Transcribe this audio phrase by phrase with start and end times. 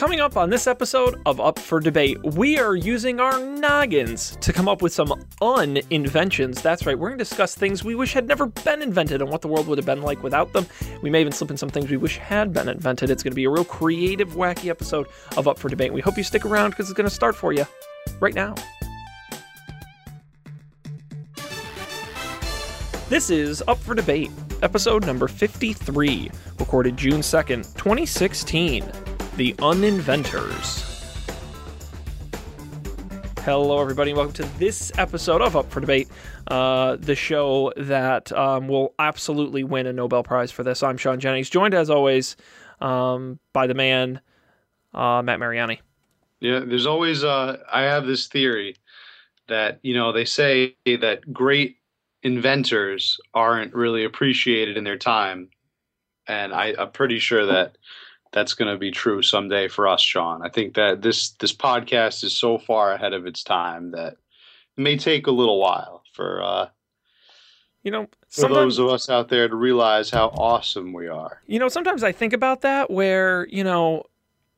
[0.00, 4.50] Coming up on this episode of Up for Debate, we are using our noggins to
[4.50, 5.08] come up with some
[5.42, 6.62] uninventions.
[6.62, 9.42] That's right, we're going to discuss things we wish had never been invented and what
[9.42, 10.66] the world would have been like without them.
[11.02, 13.10] We may even slip in some things we wish had been invented.
[13.10, 15.92] It's going to be a real creative, wacky episode of Up for Debate.
[15.92, 17.66] We hope you stick around because it's going to start for you
[18.20, 18.54] right now.
[23.10, 24.30] This is Up for Debate,
[24.62, 29.09] episode number 53, recorded June 2nd, 2016.
[29.40, 30.84] The Uninventors.
[33.38, 36.08] Hello, everybody, and welcome to this episode of Up for Debate,
[36.48, 40.82] uh, the show that um, will absolutely win a Nobel Prize for this.
[40.82, 42.36] I'm Sean Jennings, joined as always
[42.82, 44.20] um, by the man,
[44.92, 45.80] uh, Matt Mariani.
[46.40, 48.76] Yeah, there's always, uh, I have this theory
[49.48, 51.78] that, you know, they say that great
[52.22, 55.48] inventors aren't really appreciated in their time.
[56.26, 57.78] And I, I'm pretty sure that
[58.32, 60.42] that's going to be true someday for us, Sean.
[60.42, 64.14] I think that this this podcast is so far ahead of its time that
[64.76, 66.68] it may take a little while for uh,
[67.82, 71.40] you know for those of us out there to realize how awesome we are.
[71.46, 74.04] You know, sometimes I think about that where you know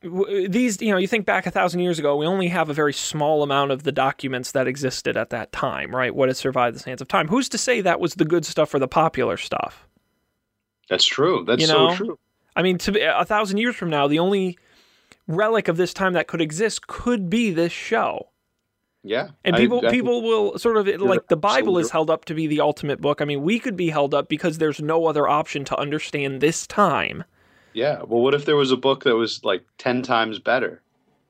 [0.03, 2.93] these you know you think back a thousand years ago we only have a very
[2.93, 6.81] small amount of the documents that existed at that time right what has survived the
[6.81, 9.87] sands of time who's to say that was the good stuff or the popular stuff
[10.89, 11.91] that's true that's you know?
[11.91, 12.19] so true
[12.56, 14.58] I mean, to a thousand years from now, the only
[15.27, 18.28] relic of this time that could exist could be this show.
[19.05, 22.25] Yeah, and people I, I people will sort of like the Bible is held up
[22.27, 23.20] to be the ultimate book.
[23.20, 26.67] I mean, we could be held up because there's no other option to understand this
[26.69, 27.25] time.
[27.72, 28.03] Yeah.
[28.06, 30.83] Well, what if there was a book that was like ten times better?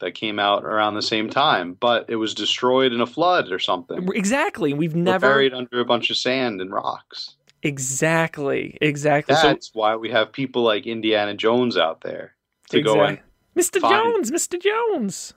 [0.02, 3.60] that came out around the same time, but it was destroyed in a flood or
[3.60, 4.08] something.
[4.14, 4.74] Exactly.
[4.74, 7.36] We've never buried under a bunch of sand and rocks.
[7.62, 8.76] Exactly.
[8.80, 9.34] Exactly.
[9.34, 12.34] That's so, why we have people like Indiana Jones out there
[12.70, 13.00] to exactly.
[13.00, 13.18] go and
[13.56, 13.80] Mr.
[13.80, 14.60] Jones, Mr.
[14.60, 15.34] Jones.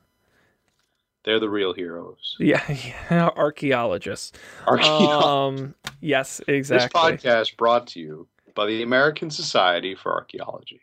[1.23, 2.35] They're the real heroes.
[2.39, 2.63] Yeah,
[3.09, 3.29] yeah.
[3.35, 4.37] archaeologists.
[4.67, 5.25] Archaeologists.
[5.25, 7.11] Um, yes, exactly.
[7.13, 10.81] This podcast brought to you by the American Society for Archaeology.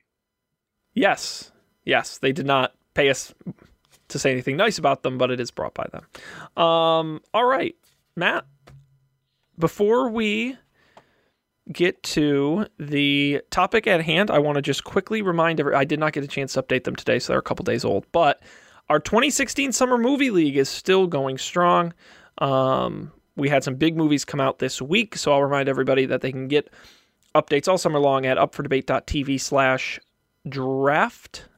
[0.94, 1.52] Yes,
[1.84, 2.18] yes.
[2.18, 3.32] They did not pay us
[4.08, 6.62] to say anything nice about them, but it is brought by them.
[6.62, 7.76] Um, all right,
[8.16, 8.44] Matt.
[9.58, 10.56] Before we
[11.70, 16.00] get to the topic at hand, I want to just quickly remind every I did
[16.00, 18.06] not get a chance to update them today, so they're a couple days old.
[18.12, 18.42] But
[18.88, 21.92] our 2016 Summer Movie League is still going strong.
[22.38, 26.20] Um, we had some big movies come out this week, so I'll remind everybody that
[26.20, 26.70] they can get
[27.34, 30.00] updates all summer long at upfordebate.tv slash
[30.48, 31.48] draft.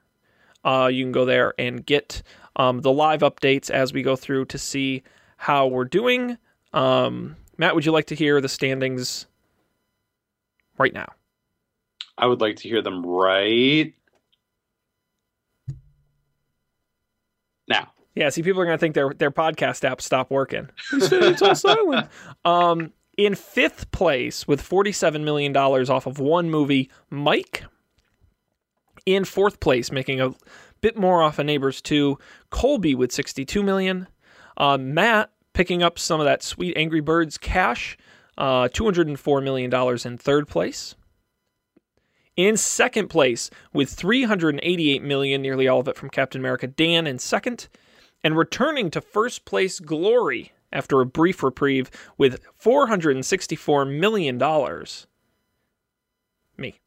[0.64, 2.22] Uh, you can go there and get
[2.56, 5.02] um, the live updates as we go through to see
[5.36, 6.38] how we're doing.
[6.72, 9.26] Um, Matt, would you like to hear the standings
[10.78, 11.12] right now?
[12.16, 13.92] I would like to hear them right
[17.68, 17.90] now.
[18.14, 20.68] Yeah, see, people are going to think their their podcast app stopped working.
[20.92, 22.08] it's all silent.
[22.44, 27.64] Um, in fifth place with forty seven million dollars off of one movie, Mike.
[29.06, 30.32] In fourth place, making a
[30.80, 32.18] bit more off of Neighbors two,
[32.50, 34.06] Colby with sixty two million.
[34.56, 37.96] Uh, Matt picking up some of that sweet Angry Birds cash
[38.36, 39.72] uh, $204 million
[40.04, 40.94] in third place.
[42.36, 47.18] In second place, with 388 million, nearly all of it from Captain America, Dan in
[47.20, 47.68] second,
[48.24, 55.06] and returning to first place glory after a brief reprieve with 464 million dollars.
[56.56, 56.80] Me.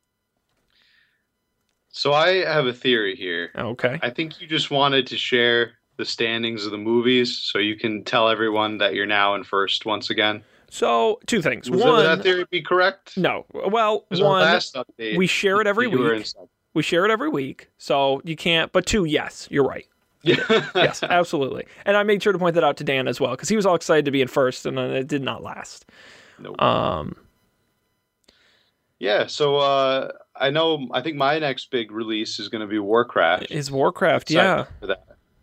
[1.90, 3.52] So I have a theory here.
[3.56, 3.98] Okay.
[4.04, 8.04] I think you just wanted to share the standings of the movies so you can
[8.04, 10.44] tell everyone that you're now in first once again.
[10.70, 11.70] So two things.
[11.70, 13.18] Was one, that theory be correct?
[13.18, 13.46] No.
[13.54, 16.28] Well, one, update, we share it every week.
[16.74, 18.72] We share it every week, so you can't.
[18.72, 19.88] But two, yes, you're right.
[20.24, 21.66] yes, absolutely.
[21.86, 23.66] And I made sure to point that out to Dan as well because he was
[23.66, 25.86] all excited to be in first, and it did not last.
[26.40, 26.62] Nope.
[26.62, 27.16] Um.
[29.00, 29.28] Yeah.
[29.28, 30.88] So uh, I know.
[30.92, 33.52] I think my next big release is going to be Warcraft.
[33.52, 34.30] Is Warcraft?
[34.30, 34.66] Yeah.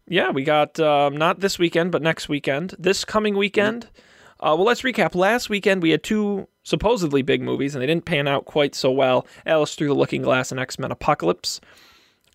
[0.07, 2.75] Yeah, we got um, not this weekend, but next weekend.
[2.79, 3.87] This coming weekend.
[3.87, 4.01] Mm-hmm
[4.41, 5.15] uh, well, let's recap.
[5.15, 8.91] Last weekend we had two supposedly big movies, and they didn't pan out quite so
[8.91, 9.27] well.
[9.47, 11.61] Alice Through the Looking Glass and X Men Apocalypse.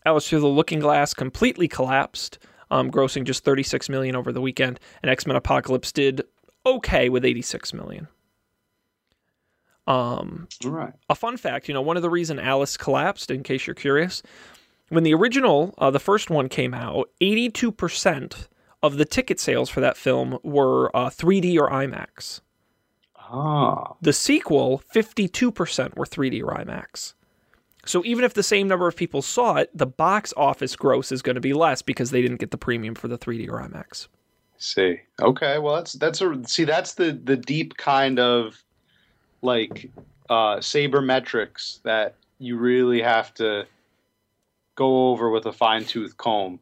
[0.06, 2.40] Alice Through the Looking Glass completely collapsed,
[2.72, 6.24] um, grossing just 36 million over the weekend, and X Men Apocalypse did
[6.66, 8.08] okay with 86 million.
[9.88, 10.94] Um, right.
[11.10, 14.22] A fun fact, you know, one of the reason Alice collapsed, in case you're curious,
[14.90, 18.48] when the original, uh, the first one came out, 82 percent
[18.82, 22.42] of the ticket sales for that film were uh, 3D or IMAX.
[23.18, 23.96] Ah.
[24.02, 27.14] The sequel, 52% were 3D or IMAX.
[27.86, 31.22] So even if the same number of people saw it, the box office gross is
[31.22, 34.08] going to be less because they didn't get the premium for the 3D or IMAX.
[34.58, 38.62] See, okay, well that's that's a see that's the the deep kind of
[39.42, 39.90] like
[40.30, 43.66] uh, sabermetrics that you really have to
[44.76, 46.60] go over with a fine tooth comb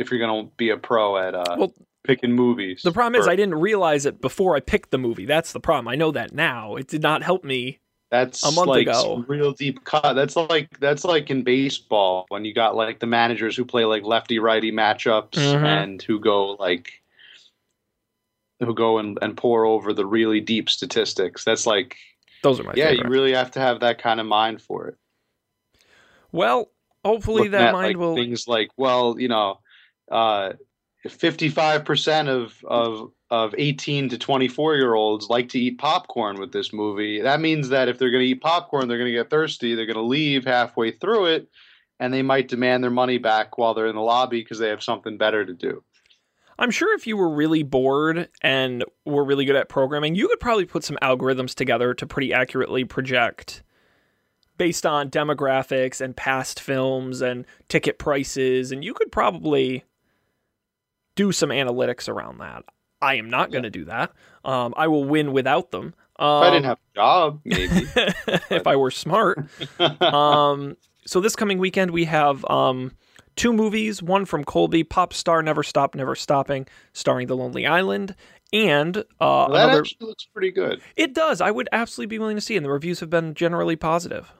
[0.00, 1.72] if you're gonna be a pro at uh, Well,
[2.04, 2.80] picking movies.
[2.82, 5.26] The problem is I didn't realize it before I picked the movie.
[5.26, 5.86] That's the problem.
[5.88, 6.76] I know that now.
[6.76, 7.78] It did not help me.
[8.10, 9.24] That's a month like ago.
[9.28, 10.14] real deep cut.
[10.14, 14.02] That's like that's like in baseball when you got like the managers who play like
[14.02, 15.64] lefty righty matchups Mhm.
[15.64, 16.90] and who go like
[18.58, 21.44] who go and, and pour over the really deep statistics.
[21.44, 21.96] That's like
[22.42, 23.04] Those are my yeah, favorite.
[23.06, 24.96] you really have to have that kind of mind for it.
[26.32, 26.70] well,
[27.04, 28.14] hopefully Looking that at, mind like, will.
[28.16, 29.60] things like well, you know,
[30.10, 30.52] uh,
[31.08, 36.52] fifty-five percent of of of eighteen to twenty-four year olds like to eat popcorn with
[36.52, 37.22] this movie.
[37.22, 39.74] That means that if they're going to eat popcorn, they're going to get thirsty.
[39.74, 41.48] They're going to leave halfway through it,
[41.98, 44.82] and they might demand their money back while they're in the lobby because they have
[44.82, 45.82] something better to do.
[46.58, 50.40] I'm sure if you were really bored and were really good at programming, you could
[50.40, 53.62] probably put some algorithms together to pretty accurately project
[54.58, 59.84] based on demographics and past films and ticket prices, and you could probably
[61.16, 62.64] do some analytics around that.
[63.02, 64.12] I am not going to do that.
[64.44, 65.94] Um, I will win without them.
[66.18, 67.86] Um, If I didn't have a job, maybe.
[68.50, 69.38] if I were smart.
[70.02, 70.76] um,
[71.06, 72.92] so this coming weekend we have um,
[73.36, 74.02] two movies.
[74.02, 78.14] One from Colby, Pop Star Never Stop Never Stopping, starring The Lonely Island,
[78.52, 79.80] and uh, Well, that another.
[79.80, 80.82] actually looks pretty good.
[80.96, 81.40] It does.
[81.40, 84.30] I would absolutely be willing to see, it, and the reviews have been generally positive.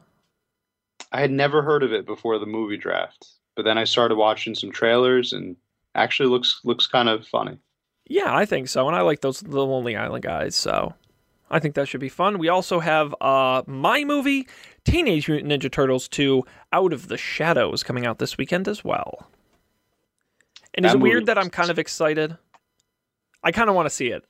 [1.13, 3.27] I had never heard of it before the movie draft,
[3.57, 5.57] but then I started watching some trailers and
[5.95, 7.59] actually looks looks kind of funny.
[8.09, 10.95] Yeah, I think so, and I like those The Lonely Island guys, so
[11.51, 12.39] I think that should be fun.
[12.39, 14.49] We also have uh, my movie,
[14.85, 19.29] Teenage Mutant Ninja Turtles 2, Out of the Shadows, coming out this weekend as well.
[20.75, 22.37] And is it weird that I'm kind of excited?
[23.43, 24.25] I kind of want to see it.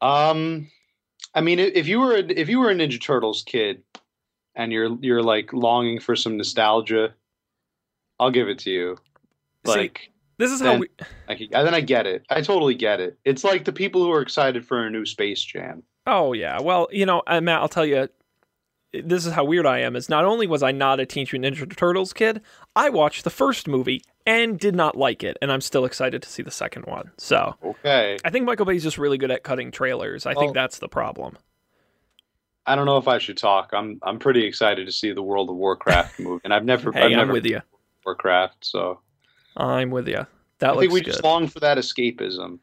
[0.00, 0.68] Um,
[1.34, 3.82] I mean, if you were a, if you were a Ninja Turtles kid
[4.54, 7.14] and you're you're like longing for some nostalgia,
[8.18, 8.96] I'll give it to you.
[9.66, 10.11] See, Like,
[10.42, 10.88] This is how we,
[11.28, 12.24] I can, and then I get it.
[12.28, 13.16] I totally get it.
[13.24, 15.82] It's like the people who are excited for a new Space Jam.
[16.06, 16.60] Oh yeah.
[16.60, 18.08] Well, you know, uh, Matt, I'll tell you.
[18.94, 19.96] This is how weird I am.
[19.96, 22.42] Is not only was I not a Teenage Mutant Ninja Turtles kid,
[22.76, 26.28] I watched the first movie and did not like it, and I'm still excited to
[26.28, 27.10] see the second one.
[27.16, 30.26] So Okay, I think Michael Bay's just really good at cutting trailers.
[30.26, 31.38] I Well- think that's the problem.
[32.66, 33.70] I don't know if I should talk.
[33.72, 37.14] I'm I'm pretty excited to see the World of Warcraft movie, and I've never Hey,
[37.14, 37.60] I've I'm with you.
[38.04, 39.00] Warcraft, so
[39.56, 40.26] I'm with you.
[40.58, 41.10] That I looks think we good.
[41.12, 42.58] just long for that escapism.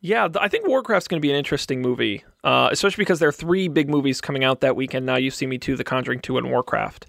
[0.00, 3.32] Yeah, I think Warcraft's going to be an interesting movie, uh, especially because there are
[3.32, 5.06] three big movies coming out that weekend.
[5.06, 7.06] Now you see me too, The Conjuring Two and Warcraft,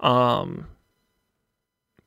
[0.00, 0.66] um,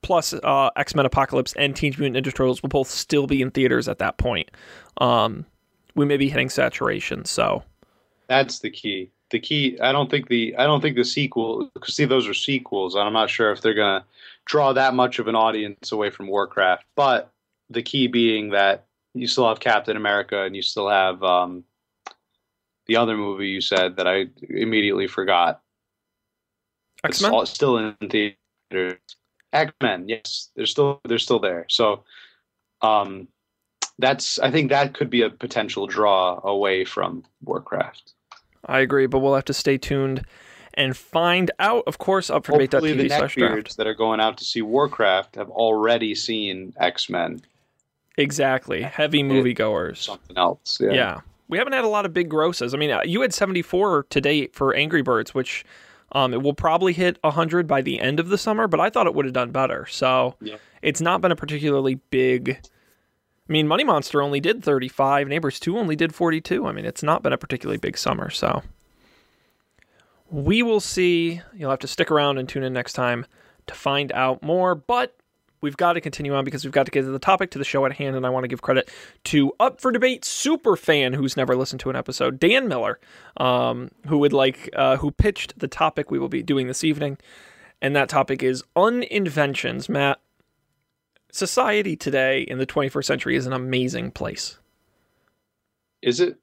[0.01, 3.49] plus uh, X Men Apocalypse and Teenage Mutant Ninja Turtles will both still be in
[3.49, 4.51] theaters at that point.
[4.97, 5.45] Um,
[5.95, 7.63] we may be hitting saturation, so
[8.27, 9.11] That's the key.
[9.31, 9.79] The key.
[9.79, 10.53] I don't think the.
[10.57, 11.69] I don't think the sequel.
[11.73, 14.03] Because see, those are sequels, and I'm not sure if they're gonna
[14.45, 16.85] draw that much of an audience away from Warcraft.
[16.95, 17.31] But
[17.69, 21.63] the key being that you still have Captain America, and you still have um,
[22.87, 25.61] the other movie you said that I immediately forgot.
[27.03, 27.45] X It's Men.
[27.45, 28.99] still in theaters.
[29.53, 30.07] X Men.
[30.09, 31.65] Yes, they're still they're still there.
[31.69, 32.03] So,
[32.81, 33.27] um,
[33.99, 34.37] that's.
[34.39, 38.13] I think that could be a potential draw away from Warcraft.
[38.65, 40.25] I agree, but we'll have to stay tuned
[40.75, 41.83] and find out.
[41.87, 43.55] Of course, up for Hopefully, the debate.tv slash draft.
[43.55, 47.41] neckbeards that are going out to see Warcraft have already seen X Men.
[48.17, 49.97] Exactly, heavy moviegoers.
[49.97, 50.79] Something else.
[50.81, 50.91] Yeah.
[50.93, 51.19] Yeah.
[51.47, 52.73] We haven't had a lot of big grosses.
[52.73, 55.63] I mean, uh, you had 74 to date for Angry Birds, which
[56.13, 59.05] um, it will probably hit 100 by the end of the summer, but I thought
[59.05, 59.85] it would have done better.
[59.85, 60.55] So Yeah.
[60.81, 62.57] it's not been a particularly big.
[63.47, 66.65] I mean, Money Monster only did 35, Neighbors 2 only did 42.
[66.65, 68.31] I mean, it's not been a particularly big summer.
[68.31, 68.63] So
[70.29, 71.41] we will see.
[71.53, 73.25] You'll have to stick around and tune in next time
[73.67, 74.75] to find out more.
[74.75, 75.15] But
[75.61, 77.63] we've got to continue on because we've got to get to the topic to the
[77.63, 78.89] show at hand, and I want to give credit
[79.25, 82.99] to Up for Debate super fan who's never listened to an episode, Dan Miller,
[83.37, 87.17] um, who would like uh, who pitched the topic we will be doing this evening,
[87.81, 89.89] and that topic is uninventions.
[89.89, 90.19] Matt,
[91.31, 94.59] society today in the 21st century is an amazing place.
[96.01, 96.37] Is it?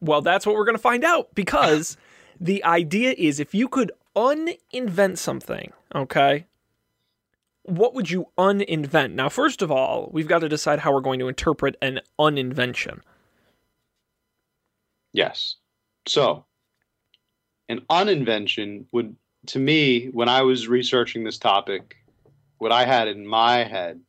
[0.00, 1.96] Well, that's what we're going to find out because
[2.42, 6.46] the idea is if you could uninvent something, okay,
[7.62, 9.12] what would you uninvent?
[9.12, 13.02] Now, first of all, we've got to decide how we're going to interpret an uninvention.
[15.12, 15.56] Yes.
[16.06, 16.44] So,
[17.68, 19.14] an uninvention would
[19.46, 21.96] to me, when I was researching this topic,
[22.58, 24.00] what I had in my head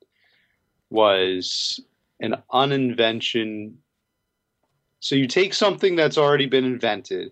[0.90, 1.80] was
[2.20, 3.74] an uninvention.
[5.00, 7.32] So you take something that's already been invented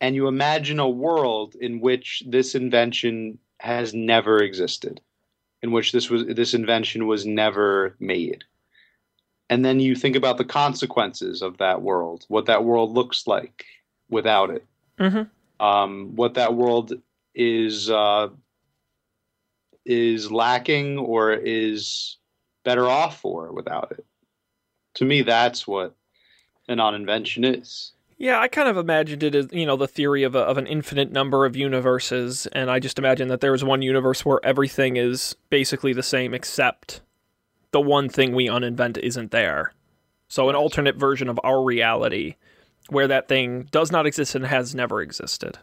[0.00, 5.00] and you imagine a world in which this invention has never existed,
[5.62, 8.44] in which this was this invention was never made.
[9.48, 13.64] And then you think about the consequences of that world, what that world looks like
[14.08, 14.64] without it,
[14.98, 15.64] Mm-hmm.
[15.64, 16.94] um, what that world
[17.34, 18.28] is uh,
[19.84, 22.16] is lacking or is
[22.64, 24.04] better off for without it.
[24.94, 25.94] To me, that's what
[26.68, 27.92] an on invention is.
[28.18, 30.66] Yeah, I kind of imagined it as you know the theory of a, of an
[30.66, 34.96] infinite number of universes, and I just imagine that there is one universe where everything
[34.96, 37.02] is basically the same except
[37.72, 39.74] the one thing we uninvent isn't there.
[40.28, 42.36] So an alternate version of our reality
[42.88, 45.58] where that thing does not exist and has never existed.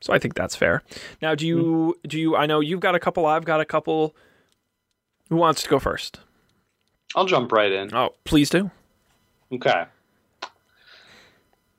[0.00, 0.82] So I think that's fair.
[1.20, 2.08] Now, do you hmm.
[2.08, 2.36] do you?
[2.36, 3.26] I know you've got a couple.
[3.26, 4.14] I've got a couple.
[5.28, 6.20] Who wants to go first?
[7.16, 7.92] I'll jump right in.
[7.92, 8.70] Oh, please do.
[9.50, 9.86] Okay.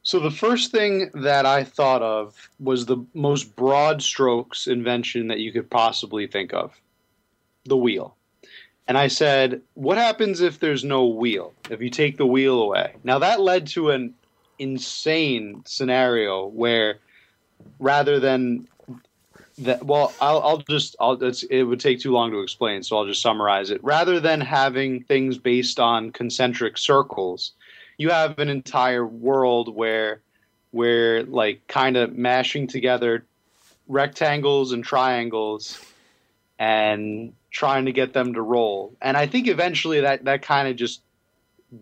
[0.07, 5.39] So the first thing that I thought of was the most broad strokes invention that
[5.39, 6.79] you could possibly think of.
[7.65, 8.15] The wheel.
[8.87, 11.51] And I said, what happens if there's no wheel?
[11.69, 12.95] If you take the wheel away?
[13.03, 14.13] Now that led to an
[14.59, 16.99] insane scenario where
[17.77, 18.65] rather than
[19.57, 23.05] that well I'll, I'll just I'll it would take too long to explain so I'll
[23.05, 27.51] just summarize it rather than having things based on concentric circles
[27.97, 30.21] you have an entire world where
[30.71, 33.25] where like kind of mashing together
[33.87, 35.79] rectangles and triangles
[36.59, 38.93] and trying to get them to roll.
[39.01, 41.01] And i think eventually that that kind of just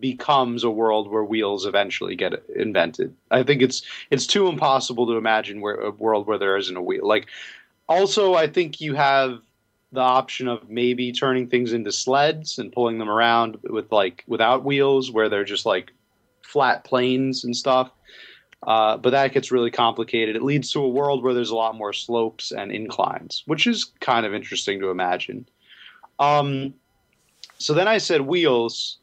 [0.00, 3.14] becomes a world where wheels eventually get invented.
[3.30, 6.82] I think it's it's too impossible to imagine where a world where there isn't a
[6.82, 7.06] wheel.
[7.06, 7.28] Like
[7.88, 9.40] also i think you have
[9.92, 14.64] the option of maybe turning things into sleds and pulling them around with like without
[14.64, 15.92] wheels where they're just like
[16.46, 17.90] flat plains and stuff.
[18.66, 20.34] Uh, but that gets really complicated.
[20.34, 23.92] It leads to a world where there's a lot more slopes and inclines, which is
[24.00, 25.46] kind of interesting to imagine.
[26.18, 26.74] Um,
[27.58, 28.98] so then I said wheels,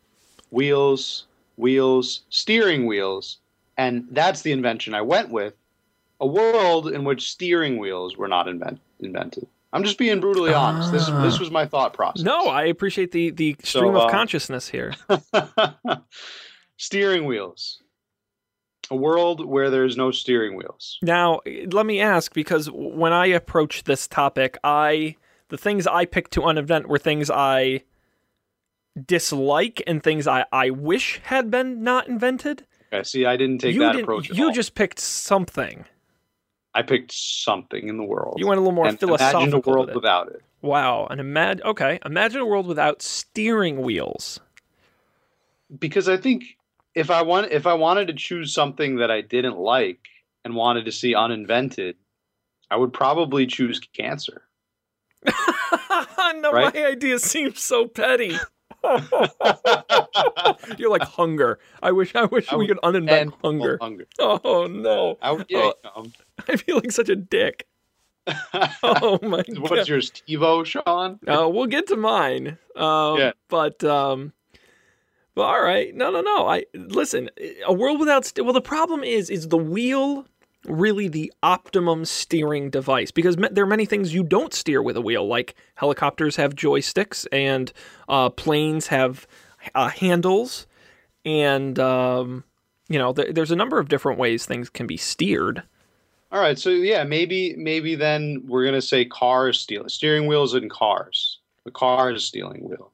[0.49, 3.37] wheels, wheels, steering wheels,
[3.77, 5.53] and that's the invention I went with.
[6.19, 9.47] A world in which steering wheels were not invent- invented.
[9.71, 10.91] I'm just being brutally honest.
[10.91, 11.21] This Ah.
[11.23, 12.23] this was my thought process.
[12.23, 14.93] No, I appreciate the the stream So, of uh, consciousness here.
[16.83, 17.81] steering wheels.
[18.91, 20.99] A world where there's no steering wheels.
[21.01, 21.39] Now,
[21.71, 25.15] let me ask because when I approached this topic, I
[25.47, 27.83] the things I picked to uninvent were things I
[29.05, 32.65] dislike and things I, I wish had been not invented.
[32.91, 34.29] Okay, see, I didn't take you that didn't- approach.
[34.29, 34.51] At you all.
[34.51, 35.85] just picked something.
[36.75, 38.35] I picked something in the world.
[38.37, 39.41] You went a little more and philosophical.
[39.43, 39.95] Imagine a world it.
[39.95, 40.41] without it.
[40.61, 44.39] Wow, and imagine okay, imagine a world without steering wheels.
[45.79, 46.57] Because I think
[46.95, 49.99] if I want, if I wanted to choose something that I didn't like
[50.45, 51.95] and wanted to see uninvented,
[52.69, 54.43] I would probably choose cancer.
[55.25, 56.73] no, Right?
[56.73, 58.35] my idea seems so petty.
[60.77, 61.59] You're like hunger.
[61.81, 63.77] I wish I wish I we could uninvent hunger.
[63.81, 64.05] hunger.
[64.19, 65.17] Oh no.
[65.21, 66.11] I would, yeah, um,
[66.47, 67.67] I feel like such a dick.
[68.83, 69.69] Oh my god.
[69.69, 71.19] What's yours, TiVo, Sean?
[71.27, 72.57] Uh, we'll get to mine.
[72.75, 73.31] Um, Yeah.
[73.49, 74.33] But um,
[75.35, 75.93] but all right.
[75.95, 76.47] No, no, no.
[76.47, 77.29] I listen.
[77.65, 80.25] A world without st- well, the problem is is the wheel
[80.65, 84.95] really the optimum steering device because ma- there are many things you don't steer with
[84.95, 85.27] a wheel.
[85.27, 87.73] Like helicopters have joysticks and
[88.07, 89.27] uh, planes have
[89.75, 90.65] uh, handles,
[91.25, 92.43] and um,
[92.89, 95.63] you know th- there's a number of different ways things can be steered.
[96.31, 100.69] All right, so yeah, maybe maybe then we're gonna say cars steal steering wheels in
[100.69, 101.39] cars.
[101.65, 102.91] The car is stealing wheel,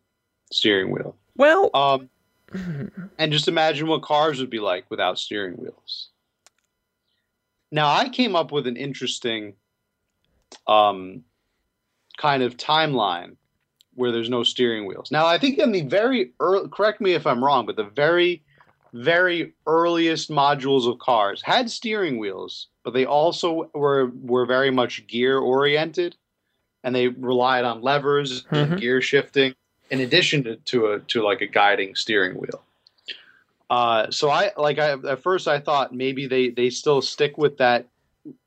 [0.51, 1.15] steering wheel.
[1.37, 2.09] Well, Um,
[3.17, 6.09] and just imagine what cars would be like without steering wheels.
[7.71, 9.53] Now, I came up with an interesting
[10.67, 11.23] um,
[12.17, 13.35] kind of timeline
[13.93, 15.11] where there's no steering wheels.
[15.11, 18.43] Now, I think in the very early, correct me if I'm wrong, but the very,
[18.93, 25.05] very earliest modules of cars had steering wheels, but they also were were very much
[25.07, 26.15] gear oriented,
[26.83, 28.71] and they relied on levers Mhm.
[28.71, 29.53] and gear shifting
[29.89, 32.63] in addition to, to a to like a guiding steering wheel.
[33.69, 37.57] Uh, so I like I at first I thought maybe they they still stick with
[37.57, 37.87] that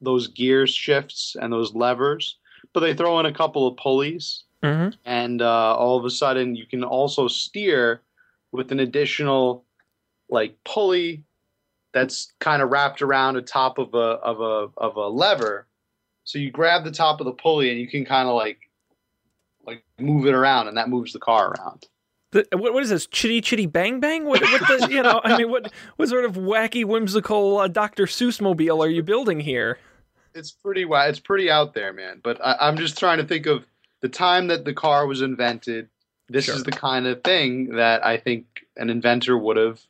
[0.01, 2.37] those gear shifts and those levers,
[2.73, 4.95] but they throw in a couple of pulleys mhm.
[5.05, 8.03] and uh, all of a sudden you can also steer
[8.51, 9.65] with an additional
[10.29, 11.23] like pulley
[11.93, 15.67] that's kind of wrapped around the top of a of a of a lever.
[16.25, 18.59] So you grab the top of the pulley and you can kind of like
[19.67, 21.87] like move it around, and that moves the car around.
[22.33, 23.07] The, what, what is this?
[23.07, 24.25] Chitty Chitty Bang Bang?
[24.25, 25.21] What, what the, you know?
[25.25, 28.05] I mean, what what sort of wacky, whimsical uh, Dr.
[28.07, 29.79] Seuss mobile are you building here?
[30.35, 32.21] It's pretty wi- It's pretty out there, man.
[32.23, 33.65] But I, I'm just trying to think of
[34.01, 35.89] the time that the car was invented.
[36.29, 36.55] This Sure.
[36.55, 38.47] is the kind of thing that I think
[38.79, 39.81] an inventor would have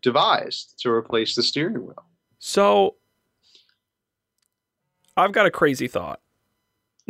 [0.00, 2.02] devised to replace the steering wheel.
[2.38, 2.94] So,
[5.16, 6.20] I've got a crazy thought.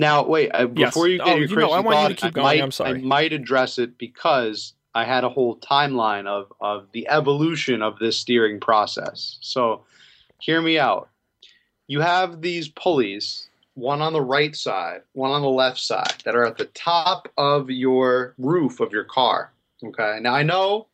[0.00, 0.50] Now, wait.
[0.50, 0.90] Uh, Yes.
[0.90, 2.30] before you get Oh, your you crazy know, I want you to thought, keep I
[2.30, 2.44] going.
[2.44, 2.90] Might, I'm sorry.
[2.98, 7.98] I might address it because I had a whole timeline of of the evolution of
[7.98, 9.38] this steering process.
[9.42, 9.84] So,
[10.40, 11.10] hear me out.
[11.86, 16.34] You have these pulleys, one on the right side, one on the left side, that
[16.34, 19.52] are at the top of your roof of your car.
[19.84, 20.18] Okay.
[20.20, 20.86] Now I know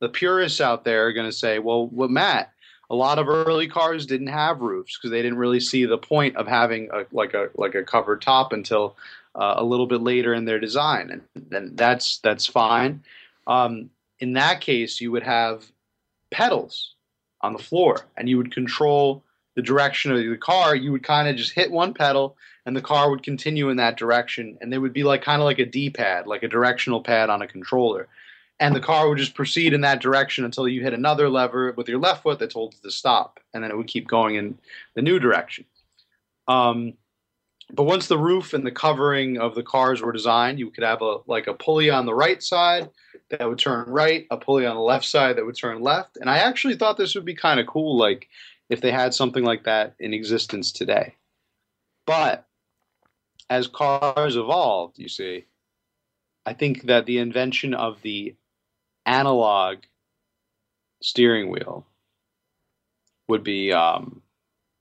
[0.00, 2.52] the purists out there are going to say, "Well, what Matt?
[2.88, 6.36] A lot of early cars didn't have roofs because they didn't really see the point
[6.36, 8.96] of having a like a like a covered top until
[9.34, 13.02] uh, a little bit later in their design, and that's that's fine.
[13.46, 15.64] Um, in that case, you would have
[16.30, 16.94] pedals
[17.40, 19.22] on the floor, and you would control
[19.54, 20.74] the direction of the car.
[20.74, 23.96] You would kind of just hit one pedal, and the car would continue in that
[23.96, 27.30] direction, and there would be like kind of like a D-pad, like a directional pad
[27.30, 28.08] on a controller.
[28.58, 31.88] And the car would just proceed in that direction until you hit another lever with
[31.88, 34.58] your left foot that told it to stop, and then it would keep going in
[34.94, 35.66] the new direction.
[36.48, 36.94] Um,
[37.72, 41.02] but once the roof and the covering of the cars were designed, you could have
[41.02, 42.88] a like a pulley on the right side
[43.30, 46.16] that would turn right, a pulley on the left side that would turn left.
[46.16, 48.28] And I actually thought this would be kind of cool, like
[48.70, 51.14] if they had something like that in existence today.
[52.06, 52.46] But
[53.50, 55.44] as cars evolved, you see,
[56.44, 58.34] I think that the invention of the
[59.06, 59.78] analog
[61.02, 61.86] steering wheel
[63.28, 64.22] would be um,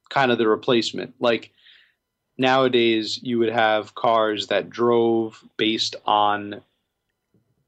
[0.09, 1.13] kind of the replacement.
[1.19, 1.51] Like
[2.37, 6.61] nowadays, you would have cars that drove based on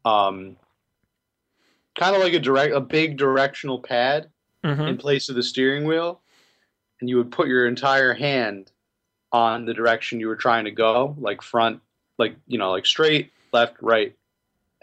[0.05, 0.55] um,
[1.97, 4.29] kind of like a direct, a big directional pad
[4.63, 6.20] hmm in place of the steering wheel,
[7.00, 8.72] and you would put your entire hand
[9.31, 11.81] on the direction you were trying to go, like front,
[12.17, 14.15] like you know, like straight, left, right,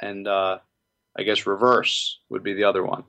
[0.01, 0.59] and uh,
[1.17, 3.05] I guess reverse would be the other one.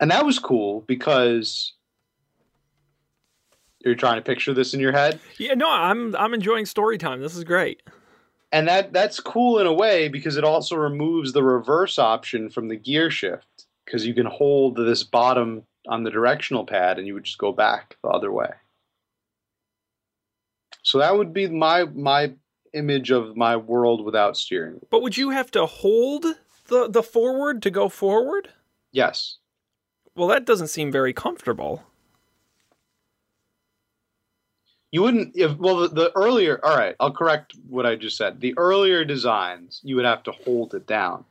[0.00, 1.72] And that was cool because
[3.80, 5.18] you're trying to picture this in your head.
[5.38, 7.20] Yeah, no, I'm I'm enjoying story time.
[7.20, 7.82] This is great.
[8.52, 12.68] and that that's cool in a way because it also removes the reverse option from
[12.68, 17.14] the gear shift because you can hold this bottom on the directional pad and you
[17.14, 18.50] would just go back the other way
[20.82, 22.32] so that would be my my
[22.76, 26.24] image of my world without steering But would you have to hold
[26.68, 28.50] the the forward to go forward?
[28.92, 29.38] yes
[30.14, 31.82] Well, that doesn't seem very comfortable.
[34.92, 38.40] you wouldn't if well the, the earlier all right i'll correct what i just said
[38.40, 41.24] the earlier designs you would have to hold it down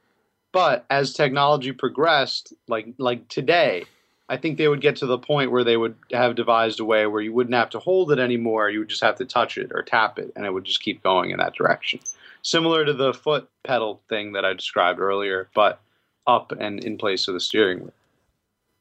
[0.52, 3.86] but as technology progressed like like today
[4.30, 7.06] i think they would get to the point where they would have devised a way
[7.08, 9.72] where you wouldn't have to hold it anymore you would just have to touch it
[9.74, 12.00] or tap it and it would just keep going in that direction
[12.42, 15.82] similar to the foot pedal thing that i described earlier but
[16.28, 17.94] up and in place of the steering wheel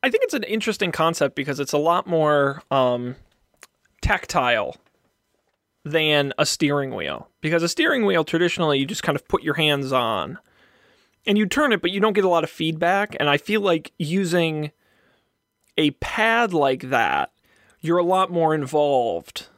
[0.04, 3.16] I think it's an interesting concept because it's a lot more um,
[4.02, 4.76] tactile
[5.82, 7.30] than a steering wheel.
[7.40, 10.38] Because a steering wheel, traditionally, you just kind of put your hands on
[11.24, 13.16] and you turn it, but you don't get a lot of feedback.
[13.18, 14.72] And I feel like using
[15.76, 17.32] a pad like that,
[17.80, 19.48] you're a lot more involved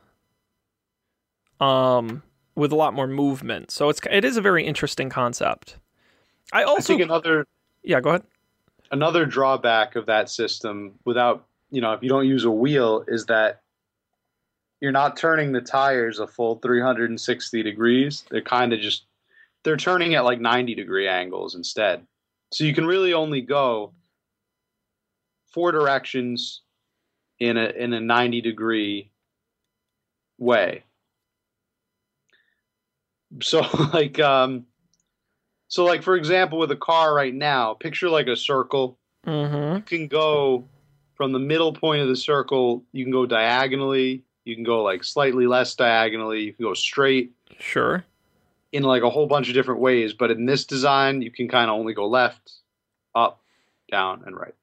[1.61, 2.23] um,
[2.55, 3.71] with a lot more movement.
[3.71, 5.77] So it's it is a very interesting concept.
[6.53, 7.47] I i also think another
[7.83, 8.23] yeah, go ahead.
[8.91, 13.27] another drawback of that system without you know if you don't use a wheel is
[13.27, 13.61] that
[14.81, 19.07] you're not turning the tires a full 360 degrees they're kind of just
[19.65, 22.07] they're turning at like 90 degree angles instead
[22.53, 23.93] so you can really only go
[25.57, 26.61] four directions
[27.41, 29.11] in a in a 90 degree
[30.39, 30.85] way
[33.41, 33.63] so
[33.95, 34.67] like um
[35.69, 39.77] so like for example with a car right now picture like a circle Mm-hmm.
[39.79, 40.69] you can go
[41.15, 45.03] from the middle point of the circle you can go diagonally you can go like
[45.03, 48.05] slightly less diagonally you can go straight Sure.
[48.73, 51.69] in like a whole bunch of different ways but in this design you can kind
[51.71, 52.53] of only go left
[53.17, 53.41] up
[53.91, 54.55] down and right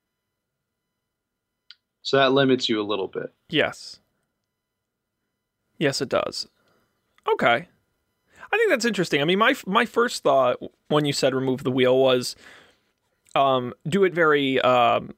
[2.04, 4.00] so that limits you a little bit Yes.
[5.78, 6.48] Yes, it does.
[7.32, 7.68] Okay.
[8.52, 9.22] I think that's interesting.
[9.22, 12.36] I mean, my my first thought when you said remove the wheel was
[13.36, 15.16] um, do it very um,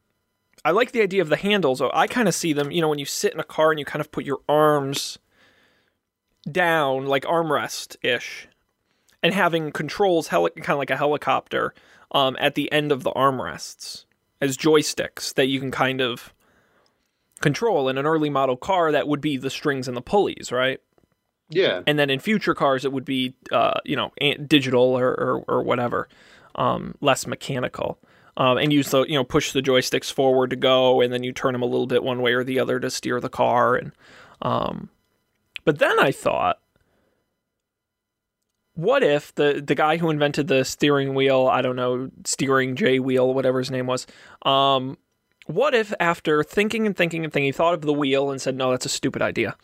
[0.63, 1.81] I like the idea of the handles.
[1.81, 3.85] I kind of see them, you know, when you sit in a car and you
[3.85, 5.19] kind of put your arms
[6.49, 8.47] down, like armrest ish,
[9.21, 11.73] and having controls, heli- kind of like a helicopter,
[12.11, 14.05] um, at the end of the armrests
[14.41, 16.33] as joysticks that you can kind of
[17.41, 17.89] control.
[17.89, 20.79] In an early model car, that would be the strings and the pulleys, right?
[21.49, 21.81] Yeah.
[21.85, 24.11] And then in future cars, it would be, uh, you know,
[24.47, 26.09] digital or, or, or whatever,
[26.55, 27.99] um, less mechanical
[28.37, 31.31] um, and use the you know push the joysticks forward to go, and then you
[31.31, 33.75] turn them a little bit one way or the other to steer the car.
[33.75, 33.91] And
[34.41, 34.89] um,
[35.63, 36.59] but then I thought,
[38.73, 42.99] what if the the guy who invented the steering wheel, I don't know, steering J
[42.99, 44.05] wheel, whatever his name was,
[44.41, 44.97] um,
[45.45, 48.55] what if after thinking and thinking and thinking, he thought of the wheel and said,
[48.55, 49.55] no, that's a stupid idea.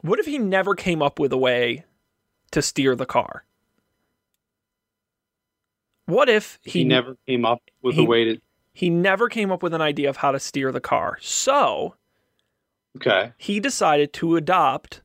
[0.00, 1.84] What if he never came up with a way
[2.52, 3.44] to steer the car?
[6.06, 8.40] What if he, he never came up with he, a way to?
[8.72, 11.18] He never came up with an idea of how to steer the car.
[11.20, 11.96] So,
[12.96, 15.02] okay, he decided to adopt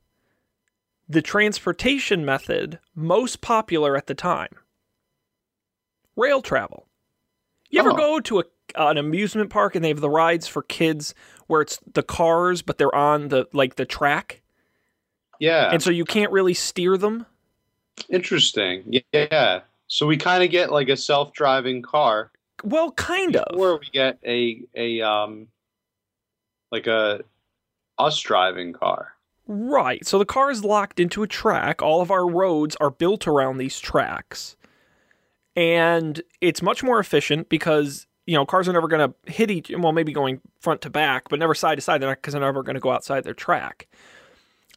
[1.09, 4.49] the transportation method most popular at the time:
[6.15, 6.87] rail travel.
[7.69, 7.95] You ever Oh.
[7.95, 8.43] go to a,
[8.75, 11.13] an amusement park and they have the rides for kids
[11.47, 14.41] where it's the cars, but they're on the like the track,
[15.39, 17.25] yeah, and so you can't really steer them?
[18.10, 19.01] interesting.
[19.13, 22.31] Yeah, so we kind of get like a self-driving car,
[22.63, 23.57] Well, kind of.
[23.60, 25.47] or we get a a um
[26.71, 27.21] like a
[27.99, 29.13] us driving car.
[29.47, 30.05] Right.
[30.07, 31.81] So the car is locked into a track.
[31.81, 34.55] All of our roads are built around these tracks.
[35.55, 39.71] And it's much more efficient because, you know, cars are never going to hit each,
[39.75, 42.75] well, maybe going front to back, but never side to side because they're never going
[42.75, 43.88] to go outside their track.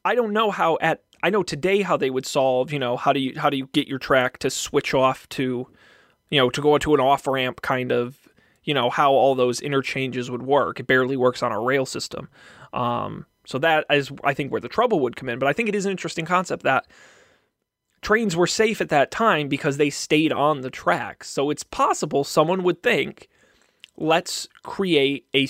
[0.05, 3.13] I don't know how at, I know today how they would solve, you know, how
[3.13, 5.69] do you, how do you get your track to switch off to,
[6.31, 8.29] you know, to go into an off ramp kind of,
[8.65, 10.81] you know, how all those interchanges would work.
[10.81, 12.29] It barely works on a rail system.
[12.73, 15.39] Um, so that is, I think, where the trouble would come in.
[15.39, 16.87] But I think it is an interesting concept that
[18.01, 21.29] trains were safe at that time because they stayed on the tracks.
[21.29, 23.29] So it's possible someone would think,
[23.97, 25.49] let's create a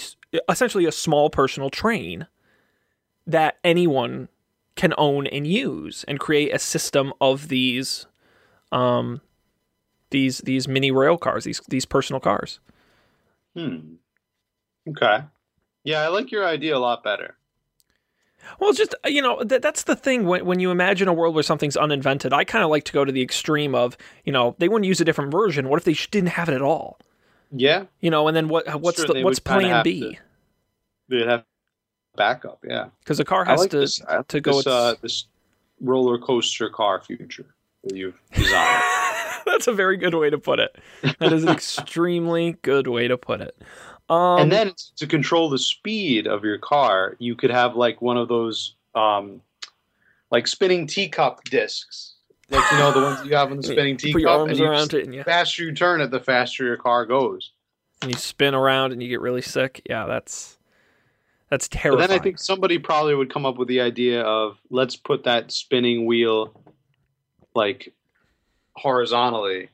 [0.48, 2.26] essentially a small personal train
[3.26, 4.28] that anyone
[4.76, 8.06] can own and use, and create a system of these,
[8.72, 9.20] um,
[10.10, 12.58] these these mini rail cars, these these personal cars.
[13.54, 13.94] Hmm.
[14.88, 15.24] Okay.
[15.84, 17.36] Yeah, I like your idea a lot better.
[18.58, 21.42] Well, just you know that that's the thing when when you imagine a world where
[21.42, 22.32] something's uninvented.
[22.32, 25.00] I kind of like to go to the extreme of you know they wouldn't use
[25.00, 25.68] a different version.
[25.68, 26.98] What if they sh- didn't have it at all?
[27.56, 30.14] Yeah, You know, and then what what's Sure, the what's Plan B?
[30.14, 30.18] to-
[31.08, 31.44] they'd have
[32.16, 32.64] backup.
[32.68, 34.00] Yeah, Because the car has like to this.
[34.28, 34.56] To go.
[34.56, 35.26] this, uh, this
[35.80, 38.82] roller coaster car future that you've designed.
[39.46, 40.76] that's a very good way to put it.
[41.18, 43.56] That is an extremely good way to put it.
[44.10, 48.16] Um, and then to control the speed of your car, you could have like one
[48.16, 49.40] of those um,
[50.30, 52.13] like spinning teacup discs,
[52.54, 54.40] like you know the ones you have on the spinning you put your teacup.
[54.40, 57.06] arms and you around it and you, faster you turn it, the faster your car
[57.06, 57.52] goes.
[58.02, 59.82] and you spin around and you get really sick.
[59.88, 60.58] Yeah, that's
[61.50, 62.00] that's terrible.
[62.00, 65.52] then I think somebody probably would come up with the idea of let's put that
[65.52, 66.60] spinning wheel
[67.54, 67.92] like
[68.76, 69.70] horizontally,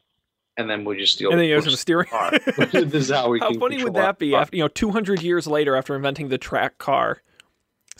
[0.56, 1.30] and then we just steal.
[1.30, 2.08] and then you have some steering.
[2.10, 2.66] the car.
[2.84, 4.34] this is how we How funny would that be?
[4.34, 7.22] After you know, two hundred years later, after inventing the track car,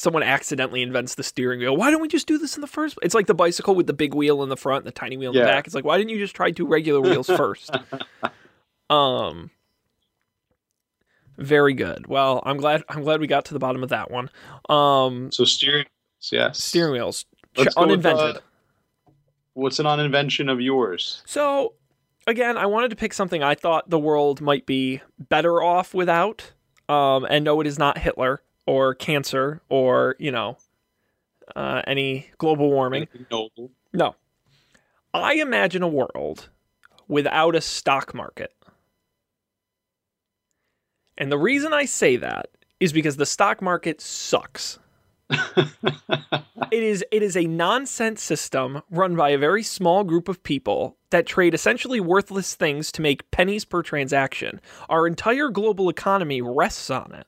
[0.00, 1.76] someone accidentally invents the steering wheel.
[1.76, 2.96] Why don't we just do this in the first?
[2.96, 3.04] place?
[3.04, 5.30] It's like the bicycle with the big wheel in the front, and the tiny wheel
[5.32, 5.42] in Yeah.
[5.44, 5.66] the back.
[5.66, 7.70] It's like why didn't you just try two regular wheels first?
[8.88, 9.50] um,
[11.36, 12.06] very good.
[12.06, 12.82] Well, I'm glad.
[12.88, 14.30] I'm glad we got to the bottom of that one.
[14.68, 15.86] Um, So steering,
[16.32, 16.62] yes.
[16.62, 18.36] steering wheels, Let's with, uninvented.
[18.36, 18.40] uh,
[19.54, 21.22] what's an uninvention of yours?
[21.26, 21.74] So,
[22.26, 26.52] again, I wanted to pick something I thought the world might be better off without.
[26.88, 30.56] Um, and no, it is not Hitler or cancer or, you know,
[31.56, 33.08] uh, any global warming.
[33.30, 33.70] Noble.
[33.92, 34.14] No.
[35.12, 36.48] I imagine a world
[37.08, 38.54] without a stock market.
[41.18, 42.46] And the reason I say that
[42.78, 44.78] is because the stock market sucks.
[46.70, 50.96] It is it is a nonsense system run by a very small group of people
[51.10, 54.60] that trade essentially worthless things to make pennies per transaction.
[54.88, 57.26] Our entire global economy rests on it.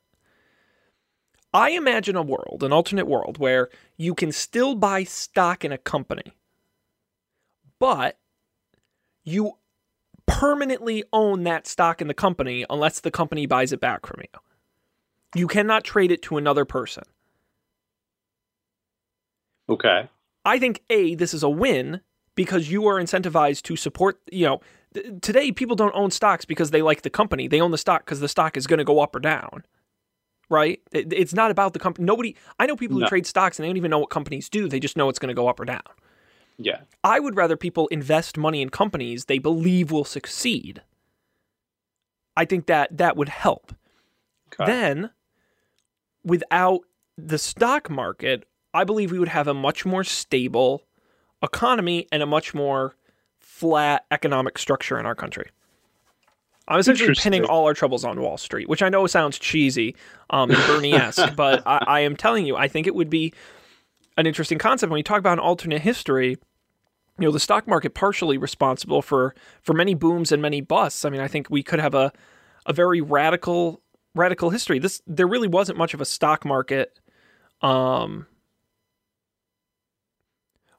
[1.55, 5.79] I imagine a world, an alternate world where you can still buy stock in a
[5.79, 6.33] company,
[7.79, 8.19] but
[9.25, 9.53] you
[10.27, 14.41] permanently own that stock in the company unless the company buys it back from you.
[15.35, 17.05] You cannot trade it to another person.
[19.69, 20.09] okay.
[20.45, 22.01] I think A, this is a win
[22.35, 24.61] because you are incentivized to support, you know,
[25.21, 27.47] today people don't own stocks because they like the company.
[27.49, 29.65] They own the stock because the stock is going to go up or down.
[30.49, 30.81] Right?
[30.93, 32.05] It, it's not about the company.
[32.05, 32.37] Nobody.
[32.59, 34.69] I know people who trade stocks and they don't even know what companies do.
[34.69, 35.83] They just know it's going to go up or down.
[36.59, 36.81] Yeah.
[37.03, 40.83] I would rather people invest money in companies they believe will succeed.
[42.37, 43.75] I think that that would help.
[44.53, 44.71] Okay.
[44.71, 45.11] Then,
[46.25, 46.81] without
[47.17, 50.85] the stock market, I believe we would have a much more stable
[51.43, 52.95] economy and a much more
[53.39, 55.51] flat economic structure in our country.
[56.73, 59.95] I'm essentially pinning all our troubles on Wall Street, which I know sounds cheesy
[60.31, 63.35] um, and Bernie-esque, but I, I am telling you, I think it would be
[64.17, 66.39] an interesting concept when you talk about an alternate history.
[67.19, 71.05] You know, the stock market partially responsible for for many booms and many busts.
[71.05, 72.11] I mean, I think we could have a
[72.65, 73.83] a very radical
[74.15, 74.79] radical history.
[74.79, 76.99] This there really wasn't much of a stock market.
[77.61, 78.27] Um,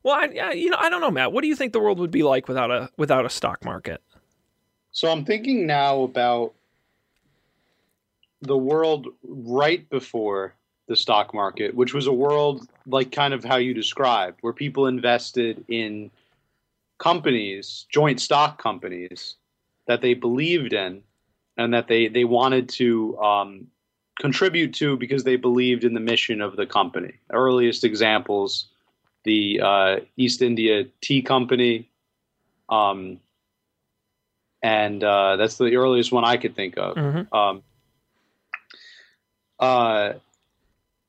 [0.01, 1.31] well, I, you know, I don't know, Matt.
[1.31, 4.01] What do you think the world would be like without a without a stock market?
[4.93, 6.53] So I'm thinking now about
[8.41, 10.53] the world right before
[10.87, 14.85] the stock market, which was a world like kind of how you described, where people
[14.85, 16.11] invested in
[16.99, 19.35] companies, joint stock companies
[19.87, 21.01] that they believed in
[21.57, 23.67] and that they, they wanted to um,
[24.19, 27.13] contribute to because they believed in the mission of the company.
[27.31, 28.67] Earliest examples,
[29.23, 31.89] the uh, East India Tea Company,
[32.69, 33.19] um,
[34.63, 36.95] and uh, that's the earliest one I could think of.
[36.95, 37.35] Mm-hmm.
[37.35, 37.63] Um,
[39.59, 40.13] uh,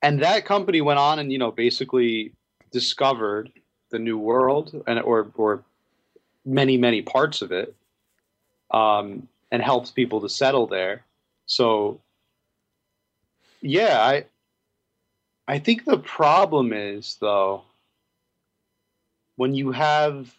[0.02, 2.32] and that company went on and you know basically
[2.72, 3.50] discovered
[3.90, 5.62] the new world and or or
[6.44, 7.74] many many parts of it,
[8.72, 11.04] um, and helped people to settle there.
[11.46, 12.00] So
[13.62, 14.24] yeah, I
[15.46, 17.62] I think the problem is though
[19.36, 20.34] when you have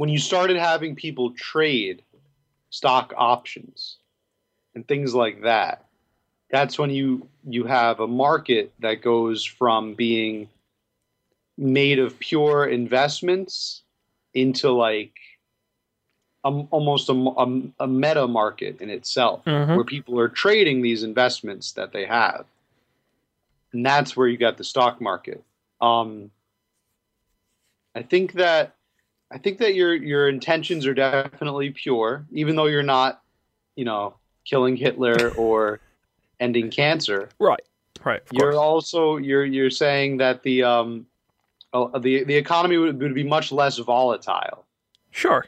[0.00, 2.00] when you started having people trade
[2.70, 3.98] stock options
[4.74, 5.84] and things like that
[6.50, 10.48] that's when you you have a market that goes from being
[11.58, 13.82] made of pure investments
[14.32, 15.12] into like
[16.44, 19.76] a, almost a, a, a meta market in itself Mhm.
[19.76, 22.46] where people are trading these investments that they have
[23.74, 25.44] and that's where you got the stock market
[25.82, 26.30] um,
[27.94, 28.74] i think that
[29.30, 33.22] i think that your your intentions are definitely pure even though you're not
[33.76, 34.14] you know
[34.44, 35.80] killing hitler or
[36.40, 37.62] ending cancer Right,
[38.04, 38.20] right.
[38.22, 38.56] Of you're course.
[38.56, 41.06] also you're you're saying that the um
[41.72, 44.64] uh, the the economy would, would be much less volatile
[45.12, 45.46] Sure.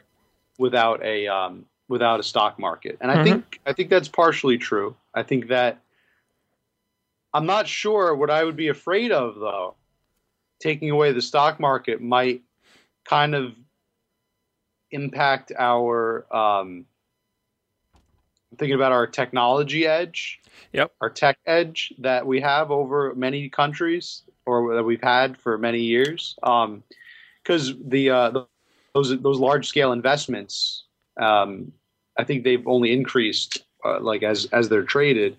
[0.57, 3.23] without a um, without a stock market, and I Mhm.
[3.23, 4.95] think I think that's partially true.
[5.13, 5.81] I think that
[7.33, 9.75] I'm not sure what I would be afraid of though.
[10.59, 12.41] Taking away the stock market might
[13.03, 13.53] kind of
[14.93, 16.85] impact our um,
[18.57, 20.39] thinking about our technology edge.
[20.73, 20.91] Yep.
[21.01, 25.81] Our tech edge that we have over many countries or that we've had for many
[25.81, 26.35] years.
[26.41, 28.47] Because the, uh, the
[28.93, 30.83] those those large scale investments,
[31.19, 31.71] um,
[32.17, 35.35] I think they've only increased uh, like as as they're traded.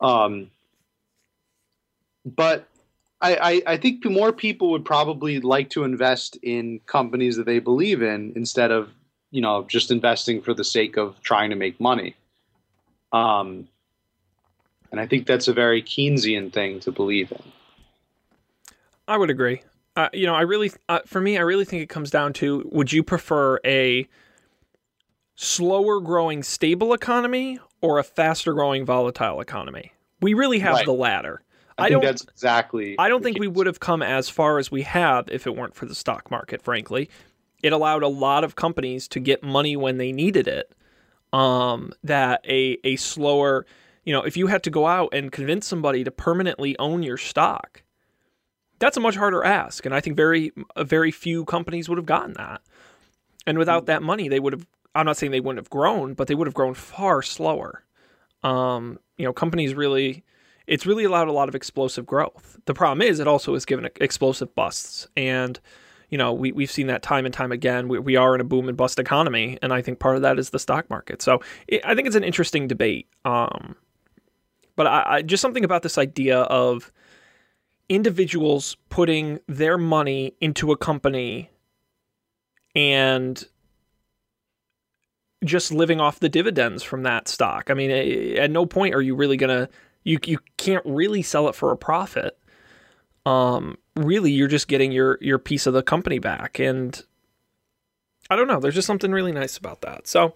[0.00, 0.50] Um,
[2.24, 2.66] but
[3.20, 7.58] I, I, I think more people would probably like to invest in companies that they
[7.58, 8.90] believe in instead of
[9.30, 12.14] you know just investing for the sake of trying to make money.
[13.12, 13.68] Um,
[14.90, 17.42] and I think that's a very Keynesian thing to believe in.
[19.08, 19.62] I would agree.
[19.94, 22.68] Uh, you know, I really, uh, for me, I really think it comes down to:
[22.70, 24.06] Would you prefer a
[25.36, 29.92] slower growing stable economy or a faster growing volatile economy?
[30.20, 30.84] We really have Right.
[30.84, 31.42] the latter.
[31.78, 32.96] I, I think don't- that's exactly.
[32.98, 35.74] I don't think we would have come as far as we have if it weren't
[35.74, 37.10] for the stock market, frankly.
[37.62, 40.72] It allowed a lot of companies to get money when they needed it.
[41.32, 43.66] Um, that a, a slower,
[44.04, 47.16] you know, if you had to go out and convince somebody to permanently own your
[47.18, 47.82] stock,
[48.78, 49.84] that's a much harder ask.
[49.84, 52.62] And I think very, very few companies would have gotten that.
[53.46, 56.28] And without that money, they would have, I'm not saying they wouldn't have grown, but
[56.28, 57.84] they would have grown far slower.
[58.42, 60.24] Um, you know, companies really,
[60.66, 62.58] it's really allowed a lot of explosive growth.
[62.66, 65.06] The problem is it also has given explosive busts.
[65.16, 65.58] And,
[66.10, 67.88] you know, we, we've seen that time and time again.
[67.88, 69.58] We, we are in a boom and bust economy.
[69.62, 71.22] And I think part of that is the stock market.
[71.22, 73.06] So it, I think it's an interesting debate.
[73.24, 73.76] Um,
[74.74, 76.90] but I, I just something about this idea of
[77.88, 81.50] individuals putting their money into a company
[82.74, 83.44] and
[85.44, 87.70] just living off the dividends from that stock.
[87.70, 89.68] I mean, eh, at no point are you really going to
[90.06, 92.38] you you can't really sell it for a profit.
[93.26, 97.02] Um really you're just getting your your piece of the company back and
[98.30, 98.60] I don't know.
[98.60, 100.06] There's just something really nice about that.
[100.06, 100.34] So,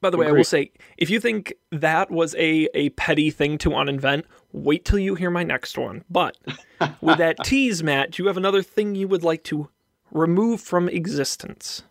[0.00, 3.58] by the way, I will say if you think that was a, a petty thing
[3.58, 6.04] to uninvent, wait till you hear my next one.
[6.08, 6.36] But
[7.00, 9.68] with that tease, Matt, do you have another thing you would like to
[10.12, 11.82] remove from existence?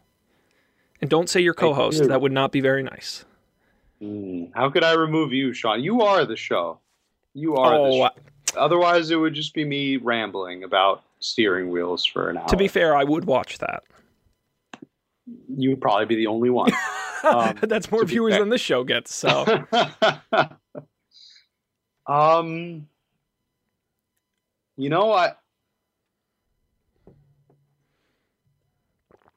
[1.01, 2.07] And don't say your co host.
[2.07, 3.25] That would not be very nice.
[4.01, 5.81] Hmm, How could I remove you, Sean?
[5.83, 6.79] You are the show.
[7.33, 8.59] You are the Oh, show.
[8.59, 12.47] Otherwise, it would just be me rambling about steering wheels for an hour.
[12.47, 13.83] to be fair, I would watch that.
[15.55, 16.71] you would probably be the only one.
[17.21, 19.13] Um, That's more viewers than this show gets.
[19.13, 19.29] So,
[22.07, 22.87] um,
[24.77, 25.37] you know what?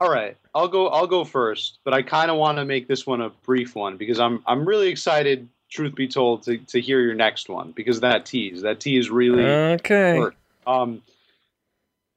[0.03, 0.89] All right, I'll go.
[0.89, 3.97] I'll go first, but I kind of want to make this one a brief one
[3.97, 5.49] because I'm I'm really excited.
[5.69, 9.45] Truth be told, to, to hear your next one because that tease that tease really
[9.45, 10.17] okay.
[10.17, 10.35] Sure.
[10.67, 11.03] Um,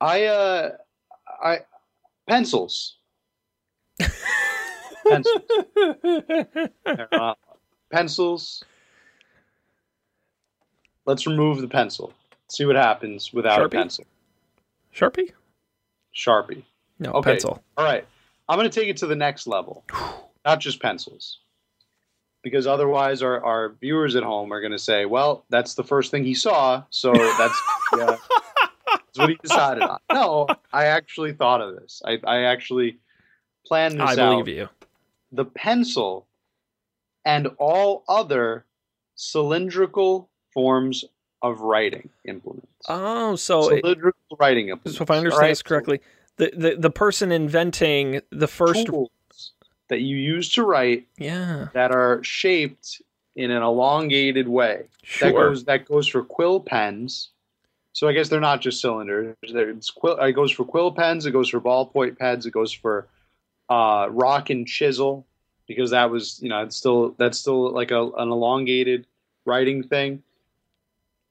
[0.01, 0.71] I uh,
[1.43, 1.59] I
[2.27, 2.95] pencils.
[5.07, 5.43] pencils.
[6.85, 7.33] Uh,
[7.91, 8.63] pencils.
[11.05, 12.13] Let's remove the pencil.
[12.49, 13.65] See what happens without Sharpie?
[13.65, 14.05] a pencil.
[14.91, 15.31] Sharpie?
[16.15, 16.63] Sharpie.
[16.99, 17.31] No, Okay.
[17.31, 17.61] pencil.
[17.77, 18.05] All right.
[18.47, 19.83] I'm going to take it to the next level.
[20.45, 21.39] Not just pencils.
[22.43, 26.11] Because otherwise, our, our viewers at home are going to say, well, that's the first
[26.11, 26.83] thing he saw.
[26.91, 27.59] So that's,
[27.97, 28.17] yeah, uh,
[28.87, 29.97] that's what he decided on.
[30.11, 32.03] No, I actually thought of this.
[32.05, 32.99] I, I actually
[33.65, 34.29] planned this I out.
[34.43, 34.69] believe you.
[35.31, 36.27] The pencil
[37.25, 38.65] and all other
[39.15, 41.03] cylindrical forms
[41.41, 42.67] of writing implements.
[42.87, 43.83] Oh, so it-
[44.39, 44.99] writing implements.
[44.99, 45.49] so if I understand right?
[45.49, 45.99] this correctly,
[46.37, 49.09] the, the the person inventing the first tools
[49.87, 53.01] that you use to write yeah that are shaped
[53.35, 54.85] in an elongated way.
[55.03, 57.29] sure That goes that goes for quill pens.
[57.93, 59.35] So I guess they're not just cylinders.
[59.95, 60.17] Quill.
[60.17, 61.25] It goes for quill pens.
[61.25, 62.45] It goes for ballpoint pens.
[62.45, 63.07] It goes for
[63.69, 65.25] uh, rock and chisel
[65.67, 69.05] because that was you know it's still that's still like a, an elongated
[69.45, 70.23] writing thing.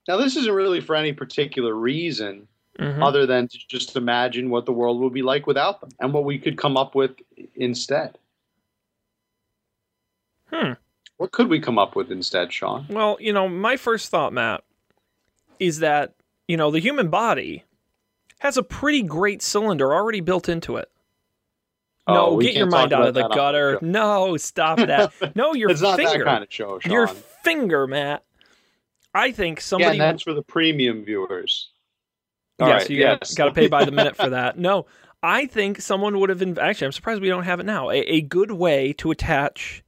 [0.08, 3.02] Now this isn't really for any particular reason Mhm.
[3.06, 6.24] other than to just imagine what the world would be like without them and what
[6.24, 7.12] we could come up with
[7.54, 8.18] instead.
[10.52, 10.72] Hmm.
[11.16, 12.86] What could we come up with instead, Sean?
[12.90, 14.62] Well, you know, my first thought, Matt,
[15.60, 16.14] is that
[16.48, 17.64] you know the human body
[18.40, 20.90] has a pretty great cylinder already built into it.
[22.08, 23.78] No, Oh, get your mind out of the gutter.
[23.80, 25.12] No, stop that.
[25.36, 26.92] No, your it's not that kind of show, Sean.
[26.92, 28.24] your finger, Matt.
[29.14, 29.96] I think somebody.
[29.96, 31.70] Again, that's for the premium viewers.
[32.58, 33.34] Yes, All right, you yes.
[33.34, 34.58] got to pay by the minute for that.
[34.58, 34.86] No,
[35.22, 36.40] I think someone would have.
[36.40, 37.90] Inv- Actually, I'm surprised we don't have it now.
[37.90, 39.82] A, a good way to attach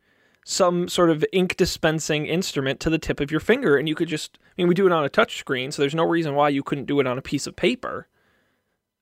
[0.45, 4.09] some sort of ink dispensing instrument to the tip of your finger, and you could
[4.09, 4.39] just.
[4.43, 6.63] I mean, we do it on a touch screen, so there's no reason why you
[6.63, 8.09] couldn't do it on a piece of paper.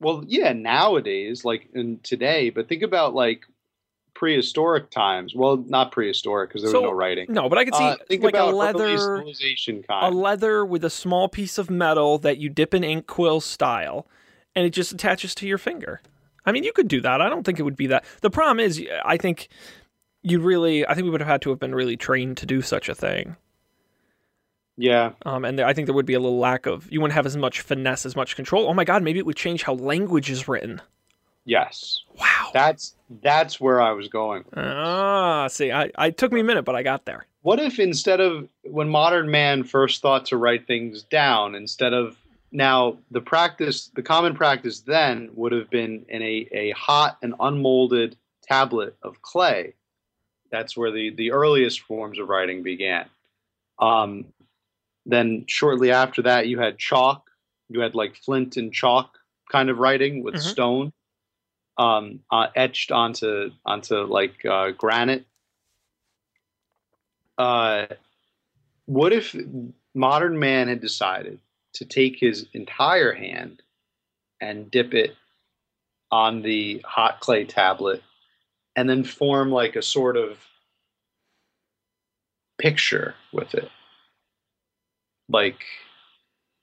[0.00, 3.42] Well, yeah, nowadays, like in today, but think about like
[4.14, 5.34] prehistoric times.
[5.34, 7.26] Well, not prehistoric because there So, was no writing.
[7.28, 8.96] No, but I could see Uh, think like a about early leather.
[8.98, 13.40] civilization a leather with a small piece of metal that you dip in ink quill
[13.40, 14.06] style,
[14.54, 16.00] and it just attaches to your finger.
[16.46, 17.20] I mean, you could do that.
[17.20, 18.04] I don't think it would be that.
[18.20, 19.48] The problem is, I think
[20.22, 22.62] you really, I think we would have had to have been really trained to do
[22.62, 23.36] such a thing.
[24.76, 27.26] yeah, Um, and I think there would be a little lack of, you wouldn't have
[27.26, 28.68] as much finesse, as much control.
[28.68, 30.80] Oh my God, maybe it would change how language is written.
[31.44, 32.00] Yes.
[32.18, 32.50] Wow.
[32.52, 34.44] That's that's where I was going.
[34.56, 37.26] Ah, see, I, I took me a minute, but I got there.
[37.42, 42.16] What if instead of when modern man first thought to write things down, instead of
[42.52, 47.34] now the practice, the common practice then would have been in a, a hot and
[47.40, 49.74] unmolded tablet of clay.
[50.50, 53.06] That's where the, the earliest forms of writing began.
[53.78, 54.26] Um,
[55.04, 57.28] then shortly after that, you had chalk.
[57.68, 59.18] You had like flint and chalk
[59.50, 60.40] kind of writing with Mhm.
[60.40, 60.92] stone
[61.76, 65.26] um, uh, etched onto onto like uh, granite.
[67.36, 67.86] Uh,
[68.86, 69.34] what if
[69.94, 71.40] modern man had decided
[71.74, 73.62] to take his entire hand
[74.40, 75.16] and dip it
[76.12, 78.02] on the hot clay tablet
[78.76, 80.38] and then form like a sort of
[82.58, 83.70] picture with it?
[85.28, 85.64] Like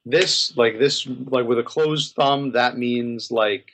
[0.05, 3.71] this like this like with a closed thumb that means like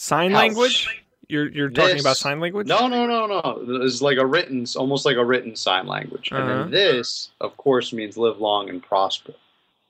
[0.00, 0.86] Sign language?
[1.28, 2.68] You're, you're talking This- about sign language?
[2.68, 3.82] No, no, no, no.
[3.82, 6.30] It's like a written, almost like a written sign language.
[6.30, 6.58] And Uh-huh.
[6.62, 9.34] then this, of course, means live long and prosper.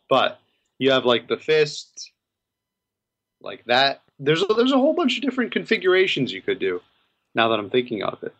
[0.08, 0.40] But
[0.78, 2.10] you have like the fist,
[3.42, 4.00] like that.
[4.18, 6.80] There's a, there's a whole bunch of different configurations you could do.
[7.34, 8.34] Now that I'm thinking of it,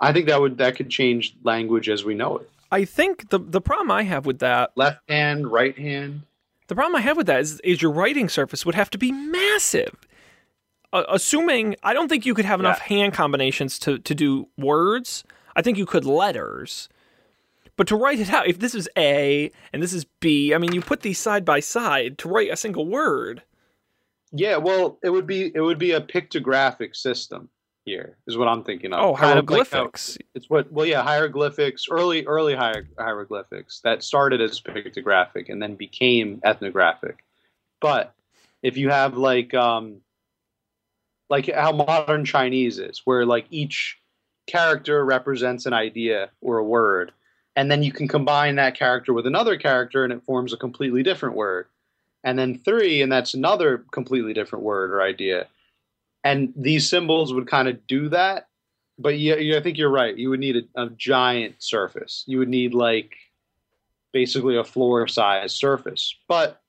[0.00, 2.50] I think that would that could change language as we know it.
[2.72, 6.22] I think the, the problem I have with that Left hand, right hand.
[6.66, 9.12] The problem I have with that is, is your writing surface would have to be
[9.12, 9.94] massive.
[10.92, 12.96] Uh, assuming I don't think you could have enough Yeah.
[12.98, 15.24] hand combinations to to do words.
[15.56, 16.88] I think you could letters.
[17.76, 20.72] But to write it out, if this is A and this is B, I mean,
[20.72, 23.42] you put these side by side to write a single word.
[24.32, 27.48] Yeah, well, it would be it would be a pictographic system
[27.86, 29.00] here is what I'm thinking of.
[29.02, 30.18] Oh, Kind of like hieroglyphics.
[30.34, 35.74] it's what well yeah hieroglyphics early early hier- hieroglyphics that started as pictographic and then
[35.76, 37.24] became ethnographic
[37.80, 38.14] but
[38.62, 40.02] if you have like um
[41.30, 43.98] like how modern chinese is where like each
[44.46, 47.12] character represents an idea or a word
[47.56, 51.02] and then you can combine that character with another character and it forms a completely
[51.02, 51.66] different word
[52.24, 55.46] and then three and that's another completely different word or idea
[56.24, 58.48] and these symbols would kind of do that
[59.00, 60.16] but yeah, yeah, I think you're right.
[60.16, 62.22] You would need a, a giant surface.
[62.26, 63.16] You would need like
[64.12, 66.14] basically a floor size surface.
[66.28, 66.60] But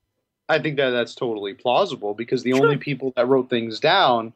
[0.48, 2.62] I think that that's totally plausible because the Sure.
[2.64, 4.32] only people that wrote things down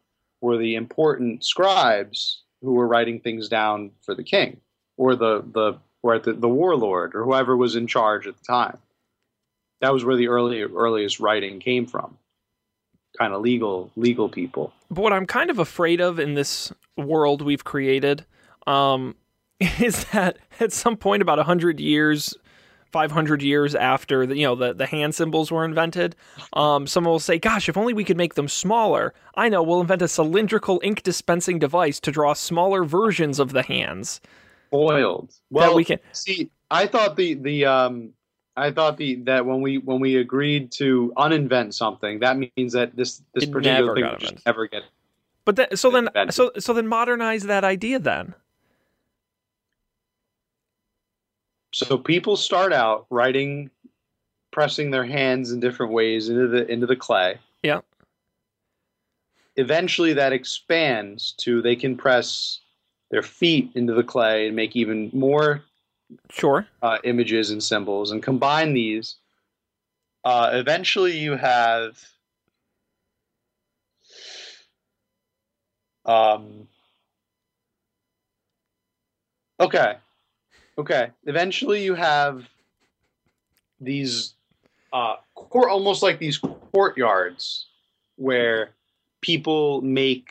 [0.46, 4.60] were the important scribes who were writing things down for the king
[4.96, 8.78] or the the or the, the warlord or whoever was in charge at the time.
[9.80, 12.16] That was where the early earliest writing came from.
[13.18, 14.72] Kind of legal legal people.
[14.88, 18.24] But what I'm kind of afraid of in this world we've created
[18.68, 19.16] um,
[19.80, 22.36] is that at some point, about hundred years,
[22.96, 26.16] five hundred years after the you know the, the hand symbols were invented,
[26.54, 29.82] um, someone will say, "Gosh, if only we could make them smaller." I know we'll
[29.82, 34.22] invent a cylindrical ink dispensing device to draw smaller versions of the hands.
[34.70, 35.34] Boiled.
[35.50, 36.50] Well, we can- see.
[36.70, 38.14] I thought the the um,
[38.56, 42.96] I thought the that when we when we agreed to uninvent something, that means that
[42.96, 44.84] this this particular never thing would just never get.
[45.44, 46.34] But then, so then, Invented.
[46.34, 48.34] so so then, modernize that idea then.
[51.76, 53.70] So people start out writing,
[54.50, 57.38] pressing their hands in different ways into the into the clay.
[57.62, 57.82] Yeah.
[59.56, 62.60] Eventually, that expands to they can press
[63.10, 65.64] their feet into the clay and make even more
[66.30, 66.66] Sure.
[66.80, 69.16] uh, images and symbols and combine these.
[70.24, 72.02] Uh, eventually, you have
[76.06, 76.68] um,
[79.60, 79.96] okay,
[80.78, 81.10] okay.
[81.24, 82.48] Eventually, you have
[83.80, 84.34] these
[84.92, 87.66] uh, court, almost like these courtyards
[88.16, 88.70] where
[89.20, 90.28] people make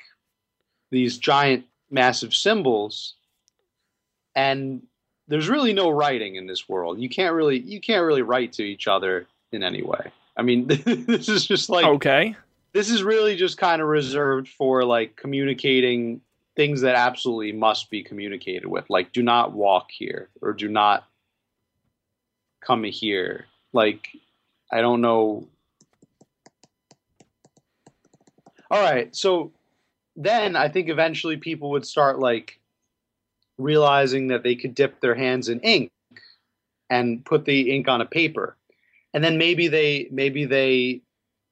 [0.92, 3.16] these giant, massive symbols,
[4.36, 4.82] and
[5.28, 7.00] there's really no writing in this world.
[7.00, 10.12] You can't really you can't really write to each other in any way.
[10.38, 12.36] I mean, this is just like okay.
[12.74, 16.22] this is really just kind of reserved for like communicating
[16.56, 18.90] things that absolutely must be communicated with.
[18.90, 21.06] Like, do not walk here or do not
[22.62, 23.46] come here.
[23.74, 24.08] Like,
[24.72, 25.48] I don't know.
[28.72, 29.52] All right, so
[30.16, 32.60] then I think eventually people would start like
[33.58, 35.92] realizing that they could dip their hands in ink
[36.90, 38.58] and put the ink on a paper
[39.16, 41.02] and then maybe they maybe they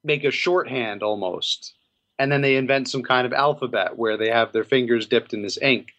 [0.04, 1.74] make a shorthand almost
[2.24, 5.42] and then they invent some kind of alphabet where they have their fingers dipped in
[5.42, 5.90] this ink.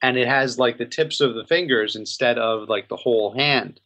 [0.00, 3.80] And it has like the tips of the fingers instead of like the whole hand.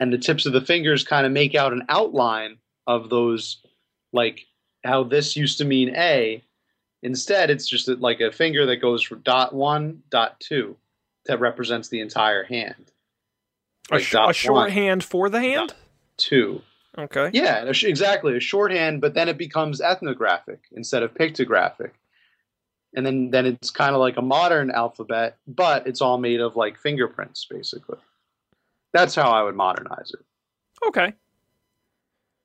[0.00, 2.56] And the tips of the fingers kind of make out an outline
[2.86, 3.62] of those
[4.14, 4.46] like
[4.82, 6.42] how this used to mean a.
[7.02, 10.76] Instead it's just like a finger that goes from dot one dot two
[11.26, 12.90] that represents the entire hand.
[13.90, 15.74] A, Like sh- dot a shorthand for the hand.
[16.16, 16.62] two
[16.98, 17.30] Okay.
[17.32, 18.36] yeah, exactly.
[18.36, 21.92] A shorthand, but then it becomes ethnographic instead of pictographic.
[22.94, 26.56] And then, then it's kind of like a modern alphabet, but it's all made of
[26.56, 27.98] like fingerprints, basically.
[28.92, 30.24] That's how I would modernize it.
[30.88, 31.14] Okay.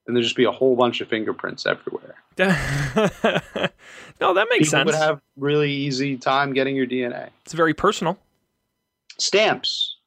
[0.06, 2.14] And there'd just be a whole bunch of fingerprints everywhere.
[2.38, 2.46] no,
[4.36, 4.86] that makes People sense.
[4.86, 7.30] would have really easy time getting your DNA.
[7.44, 8.20] it's very personal.
[9.18, 9.98] Stamps.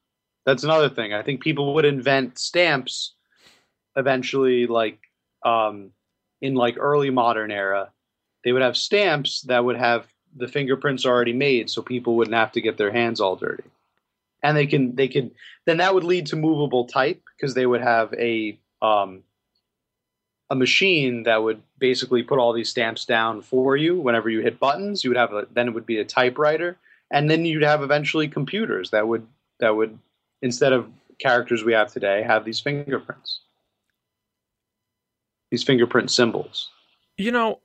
[0.45, 1.13] That's another thing.
[1.13, 3.13] I think people would invent stamps
[3.99, 4.99] eventually, like
[5.45, 5.91] um,
[6.41, 7.89] in like early modern era.
[8.43, 12.51] They would have stamps that would have the fingerprints already made, so people wouldn't have
[12.53, 13.63] to get their hands all dirty.
[14.41, 15.31] And they can they could
[15.65, 19.23] then that would lead to movable type because they would have a um,
[20.49, 23.99] a machine that would basically put all these stamps down for you.
[23.99, 26.77] Whenever you hit buttons, you would have a then it would be a typewriter,
[27.11, 29.27] and then you'd have eventually computers that would
[29.59, 29.99] that would
[30.41, 30.89] instead of
[31.19, 33.41] characters we have today have these fingerprints
[35.51, 36.69] these fingerprint symbols
[37.17, 37.59] You know,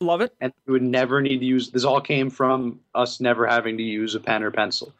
[0.00, 0.34] love it.
[0.40, 3.82] and we would never need to use this all came from us never having to
[3.82, 4.92] use a pen or pencil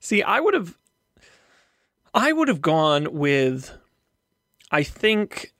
[0.00, 0.76] See, I would have
[2.14, 3.72] I would have gone with
[4.70, 5.52] I think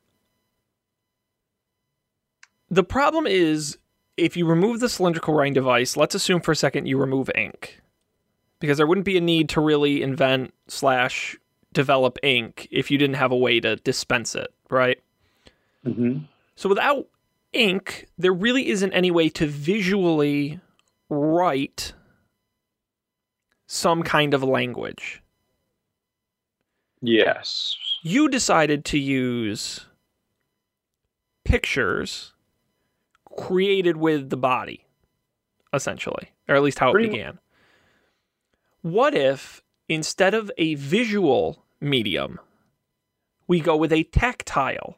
[2.70, 3.78] the problem is
[4.16, 7.80] if you remove the cylindrical writing device, let's assume for a second you remove ink,
[8.59, 11.36] because there wouldn't be a need to really invent slash
[11.72, 14.98] develop ink if you didn't have a way to dispense it, right?
[15.85, 16.18] Hmm
[16.57, 17.07] So without
[17.53, 20.61] ink, there really isn't any way to visually
[21.09, 21.93] write
[23.66, 25.22] some kind of language.
[27.01, 27.76] Yes.
[28.03, 29.87] You decided to use
[31.45, 32.33] pictures
[33.37, 34.85] created with the body,
[35.72, 37.39] essentially, or at least how it Pretty mu- began.
[38.83, 42.39] What if instead of a visual medium,
[43.47, 44.97] we go with a tactile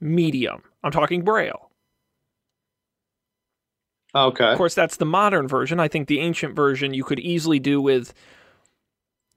[0.00, 0.62] medium?
[0.82, 1.70] I'm talking Braille.
[4.14, 4.44] Okay.
[4.50, 5.78] Of course, that's the modern version.
[5.78, 8.12] I think the ancient version you could easily do with,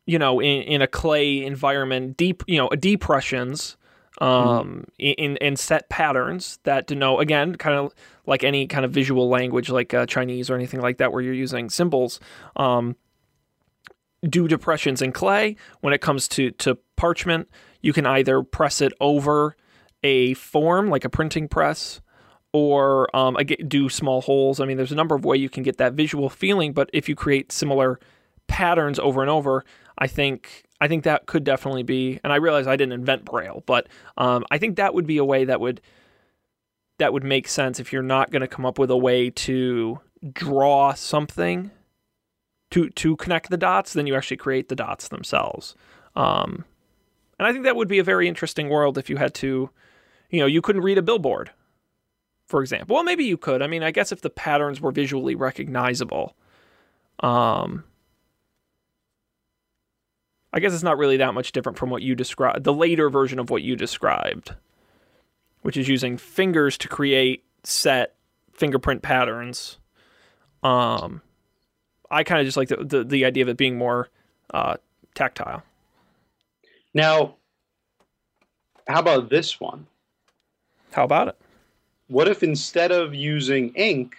[0.06, 3.78] you know, in, in a clay environment, deep, you know, depressions,
[4.22, 7.94] um, in in set patterns that denote again, kind of
[8.26, 11.34] like any kind of visual language, like uh, Chinese or anything like that, where you're
[11.34, 12.20] using symbols.
[12.56, 12.96] Um,
[14.28, 15.56] do depressions in clay.
[15.82, 17.50] When it comes to to parchment,
[17.82, 19.56] you can either press it over
[20.04, 22.02] a form like a printing press
[22.52, 23.36] or um,
[23.68, 24.60] do small holes.
[24.60, 27.10] I mean, there's a number of ways you can get that visual feeling, but if
[27.10, 28.00] you create similar
[28.48, 29.66] patterns over and over,
[29.98, 32.20] I think I think that could definitely be.
[32.24, 33.88] And I realize I didn't invent Braille, but
[34.18, 35.82] um, I think that would be a way that would
[37.00, 40.00] that would make sense if you're not going to come up with a way to
[40.32, 41.72] draw something
[42.72, 45.76] to to connect the dots, then you actually create the dots themselves.
[46.16, 46.66] Um,
[47.40, 49.70] and I think that would be a very interesting world if you had to,
[50.34, 51.52] you know, you couldn't read a billboard
[52.54, 52.96] for example.
[52.96, 53.62] Well, maybe you could.
[53.62, 56.36] I mean, I guess if the patterns were visually recognizable,
[57.22, 57.84] um,
[60.54, 63.40] I guess it's not really that much different from what you described, the later version
[63.40, 64.54] of what you described,
[65.62, 68.16] which is using fingers to create set
[68.54, 69.80] fingerprint patterns.
[70.62, 71.22] Um,
[72.12, 74.10] I kind of just like the, the the idea of it being more
[74.54, 74.76] uh,
[75.16, 75.64] tactile.
[76.94, 77.38] Now,
[78.88, 79.88] how about this one?
[80.94, 81.36] How about it?
[82.08, 84.16] What if instead of using ink,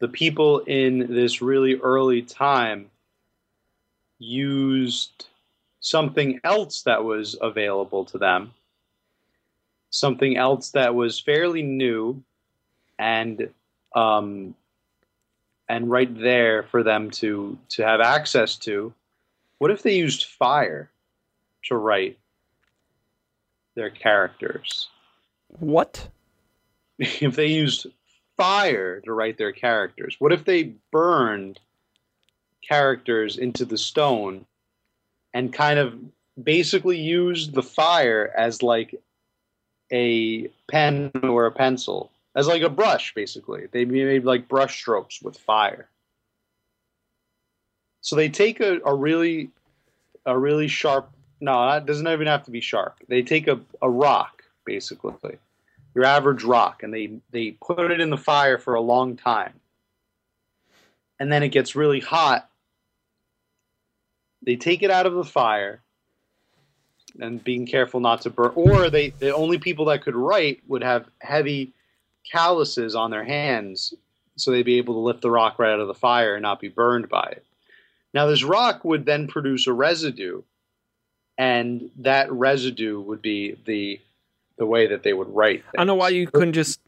[0.00, 2.90] the people in this really early time
[4.18, 5.28] used
[5.80, 8.52] something else that was available to them,
[9.90, 12.22] something else that was fairly new
[12.98, 13.48] and
[13.94, 14.54] um,
[15.68, 18.92] and right there for them to to have access to.
[19.58, 20.90] What if they used fire
[21.64, 22.18] to write
[23.74, 24.88] their characters?
[25.48, 26.08] What?
[26.98, 27.86] if they used
[28.36, 30.16] fire to write their characters?
[30.18, 31.60] What if they burned
[32.66, 34.46] characters into the stone
[35.32, 35.94] and kind of
[36.42, 38.94] basically used the fire as like
[39.92, 43.66] a pen or a pencil, as like a brush, basically?
[43.70, 45.88] They made like brush strokes with fire.
[48.00, 49.50] So they take a, a really
[50.24, 52.96] a really sharp no, it doesn't even have to be sharp.
[53.08, 54.35] They take a, a rock,
[54.66, 55.38] basically.
[55.94, 59.54] Your average rock and they they put it in the fire for a long time.
[61.18, 62.50] And then it gets really hot.
[64.42, 65.80] They take it out of the fire
[67.20, 70.82] and being careful not to burn or they the only people that could write would
[70.82, 71.72] have heavy
[72.30, 73.94] calluses on their hands
[74.36, 76.60] so they'd be able to lift the rock right out of the fire and not
[76.60, 77.44] be burned by it.
[78.12, 80.42] Now this rock would then produce a residue
[81.38, 84.00] and that residue would be the
[84.58, 85.64] the way that they would write.
[85.74, 86.80] I don't know why you couldn't just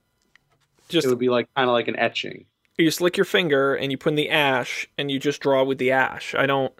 [0.88, 2.46] just It would be like kind of like an etching.
[2.78, 5.62] you just lick your finger and you put in the ash and you just draw
[5.64, 6.34] with the ash.
[6.34, 6.72] I don't.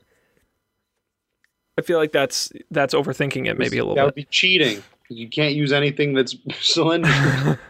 [1.78, 3.94] I feel like that's that's overthinking it maybe a little.
[3.94, 4.00] Bit.
[4.00, 4.26] That would bit.
[4.28, 7.56] be cheating you can't use anything that's cylindrical.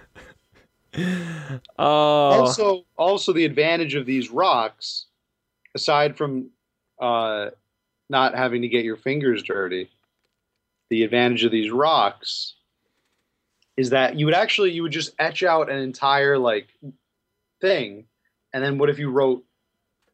[1.78, 5.04] Oh, also, also the advantage of these rocks,
[5.74, 6.50] aside from
[6.98, 7.50] uh,
[8.08, 9.90] not having to get your fingers dirty,
[10.88, 12.54] the advantage of these rocks
[13.78, 16.68] is that you would actually you would just etch out an entire like
[17.60, 18.04] thing,
[18.52, 19.44] and then what if you wrote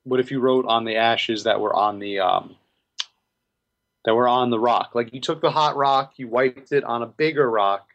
[0.05, 2.57] what if you wrote on the ashes that were on the um,
[4.05, 4.91] that were on the rock?
[4.95, 7.89] Like you took the hot rock, you wiped it on a bigger rock,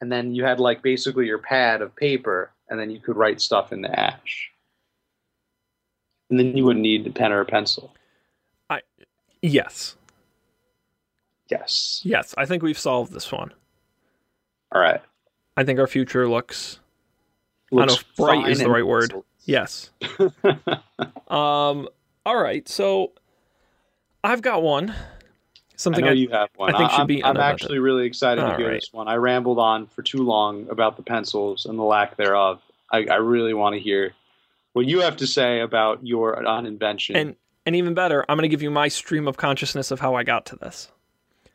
[0.00, 3.40] and then you had like basically your pad of paper, and then you could write
[3.40, 4.50] stuff in the ash.
[6.30, 7.94] And then you wouldn't need a pen or a pencil.
[8.68, 8.80] I
[9.40, 9.94] yes,
[11.48, 12.00] Yes.
[12.02, 12.34] yes.
[12.36, 13.52] I think we've solved this one.
[14.76, 15.00] All right.
[15.56, 16.80] I think our future looks.
[17.72, 19.14] I don't know bright is the right word.
[19.46, 19.88] Yes.
[21.28, 21.88] um.
[22.26, 22.68] All right.
[22.68, 23.12] So,
[24.22, 24.90] I've got one.
[24.90, 24.94] I
[25.76, 26.74] Something know I, you have one.
[26.74, 28.74] I think should I'm, be I'm actually really excited All to hear right.
[28.82, 29.08] this one.
[29.08, 32.60] I rambled on for too long about the pencils and the lack thereof.
[32.92, 34.12] I, I really want to hear
[34.74, 37.16] what you have to say about your uninvention.
[37.16, 40.16] And and even better, I'm going to give you my stream of consciousness of how
[40.16, 40.90] I got to this.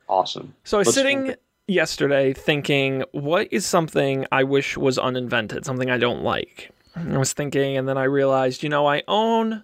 [0.09, 0.55] awesome.
[0.63, 1.36] So I was Let's sitting
[1.68, 6.72] yesterday thinking, what is something I wish was uninvented, something I don't like?
[6.95, 9.64] I was thinking, and then I realized, you know, I own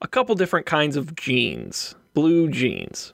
[0.00, 3.12] a couple different kinds of jeans, blue jeans.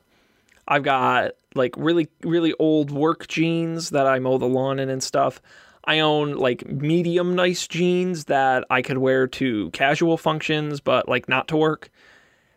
[0.69, 5.03] I've got like really, really old work jeans that I mow the lawn in and
[5.03, 5.41] stuff.
[5.85, 11.29] I own like medium nice jeans that I could wear to casual functions, but like
[11.29, 11.91] not to work.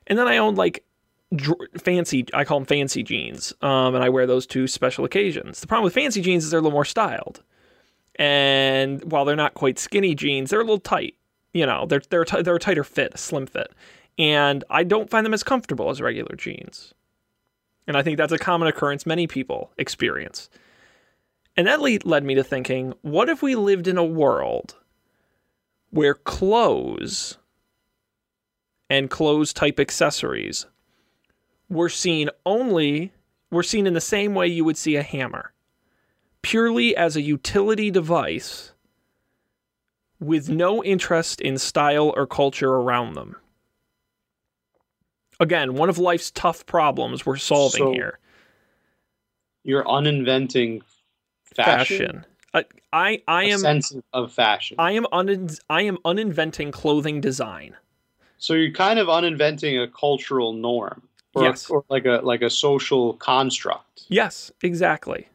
[0.07, 0.85] And then I own like
[1.77, 5.59] fancy i call them fancy jeans um, and i wear those to special occasions.
[5.59, 7.43] The problem with fancy jeans is they're a little more styled.
[8.15, 11.15] And while they're not quite skinny jeans they're a little tight
[11.53, 13.71] you know they're they're, t- they're a tighter fit a slim fit.
[14.17, 16.93] And i don't find them as comfortable as regular jeans.
[17.87, 20.49] And i think that's a common occurrence many people experience.
[21.57, 24.75] And that led me to thinking what if we lived in a world
[25.89, 27.37] where clothes
[28.89, 30.65] and clothes type accessories
[31.69, 33.11] were seen only
[33.51, 35.53] were seen in the same way you would see a hammer
[36.41, 38.71] purely as a utility device
[40.19, 43.35] with no interest in style or culture around them.
[45.39, 48.19] Again one of life's tough problems we're solving So, here.
[49.63, 50.81] You're uninventing
[51.55, 52.23] fashion.
[52.23, 52.25] fashion.
[52.53, 54.75] I, I i A am sense of fashion.
[54.79, 57.75] i am un, i am uninventing clothing design.
[58.37, 61.01] So you're kind of uninventing a cultural norm,
[61.37, 61.69] or, Yes.
[61.69, 64.03] or like a like a social construct.
[64.09, 65.27] yes exactly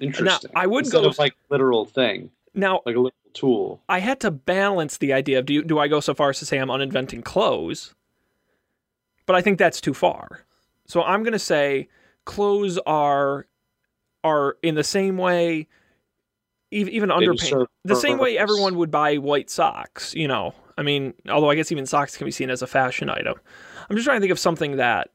[0.00, 0.50] Interesting.
[0.54, 3.80] I would Instead go- of like literal thing, now like a literal tool.
[3.88, 6.46] I had to balance the idea of do, do I go so far as to
[6.46, 7.94] say I'm uninventing clothes?
[9.26, 10.44] But I think that's too far.
[10.86, 11.88] So I'm going to say
[12.26, 13.46] clothes are
[14.22, 15.66] are in the same way
[16.70, 20.54] even, even underpants the same way everyone would buy white socks, you know.
[20.76, 23.34] I mean, although I guess even socks can be seen as a fashion item.
[23.90, 25.08] I'm just trying to think of something that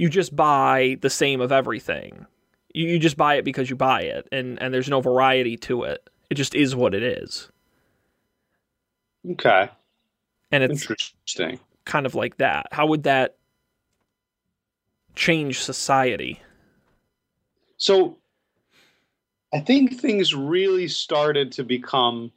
[0.00, 2.26] you just buy the same of everything.
[2.72, 5.82] You, you just buy it because you buy it and and there's no variety to
[5.84, 6.08] it.
[6.30, 7.50] It just is what it is.
[9.32, 9.68] Okay,
[10.50, 11.60] And it's interesting.
[11.84, 12.68] kind of like that.
[12.72, 13.36] How would that
[15.14, 16.40] change society?
[17.76, 18.16] So
[19.52, 22.32] I think things really started to become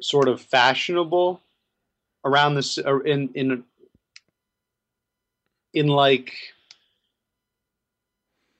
[0.00, 1.40] sort of fashionable
[2.24, 3.64] around this uh, in in
[5.74, 6.32] in like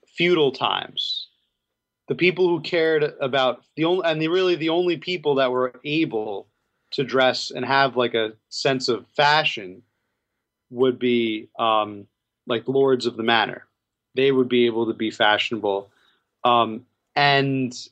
[0.06, 1.28] feudal times.
[2.08, 5.72] The people who cared about the only and the really the only people that were
[5.84, 6.46] able
[6.90, 9.82] to dress and have like a sense of fashion
[10.70, 12.06] would be um,
[12.46, 13.66] like lords of the manor
[14.14, 15.90] they would be able to be fashionable
[16.44, 16.84] um,
[17.16, 17.88] and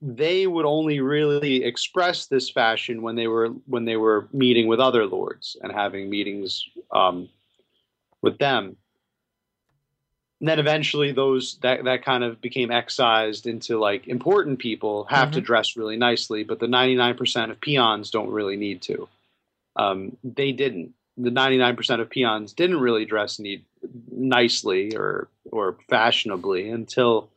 [0.00, 4.80] they would only really express this fashion when they were when they were meeting with
[4.80, 7.28] other lords and having meetings um,
[8.22, 8.76] with them.
[10.40, 15.32] And then eventually those that that kind of became excised into like important people have
[15.32, 19.08] to dress really nicely but the 99% of peons don't really need to.
[19.74, 20.94] Um, they didn't.
[21.16, 23.64] The 99% of peons didn't really dress need
[24.10, 27.28] nicely or or fashionably until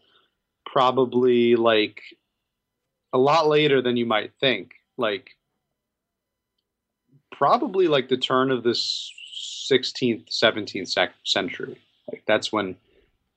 [0.66, 2.02] probably like
[3.14, 4.74] a lot later than you might think.
[4.98, 5.36] Like
[7.32, 9.12] probably like the turn of this
[9.72, 11.78] 16th 17th sec- century.
[12.12, 12.76] Like that's when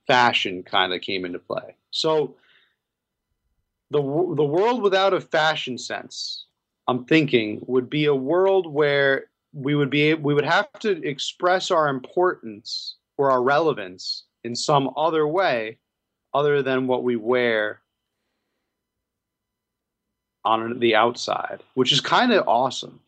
[0.07, 1.76] fashion kind of came into play.
[1.91, 2.35] So
[3.91, 6.47] the the world without a fashion sense
[6.89, 11.70] i'm thinking would be a world where we would be we would have to express
[11.70, 15.78] our importance or our relevance in some other way
[16.32, 17.80] other than what we wear
[20.45, 23.01] on the outside which is kind of awesome.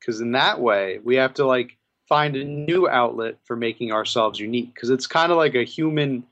[0.00, 1.78] Because in that way we have to like
[2.08, 6.24] find a new outlet for making ourselves unique because it's kind of like a human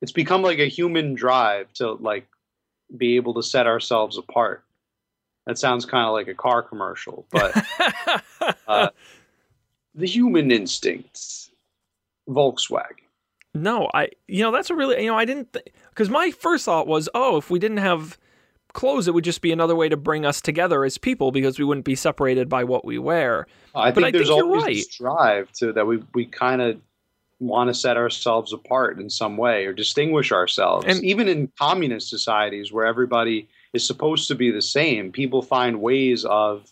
[0.00, 2.26] it's become like a human drive to like
[2.96, 4.64] be able to set ourselves apart.
[5.46, 7.64] That sounds kind of like a car commercial but
[8.68, 8.90] uh,
[9.94, 11.50] the human instincts.
[12.28, 13.02] Volkswagen.
[13.54, 15.56] No, I you know that's a really you know I didn't
[15.90, 18.18] because my first thought was oh if we didn't have
[18.72, 21.64] clothes it would just be another way to bring us together as people because we
[21.64, 23.46] wouldn't be separated by what we wear.
[23.74, 24.74] i But think I there's think always right.
[24.76, 26.80] this drive to that we, we kind of
[27.38, 32.08] want to set ourselves apart in some way or distinguish ourselves And- even in communist
[32.08, 36.70] societies where everybody is supposed to be the same people find ways of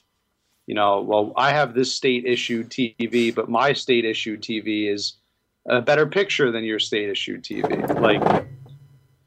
[0.67, 5.15] you know well i have this state issued tv but my state issued tv is
[5.69, 8.45] a better picture than your state issued tv like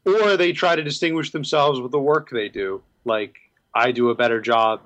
[0.04, 3.36] or they try to distinguish themselves with the work they do like
[3.74, 4.80] I do a better job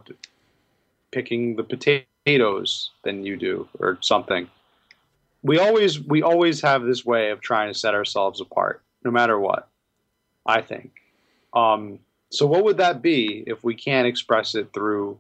[1.11, 4.49] picking the potatoes than you do, or something.
[5.43, 9.39] We always we always have this way of trying to set ourselves apart, no matter
[9.39, 9.69] what.
[10.47, 10.93] I think.
[11.53, 12.01] Um,
[12.31, 15.19] so, what would that be if we can't express it through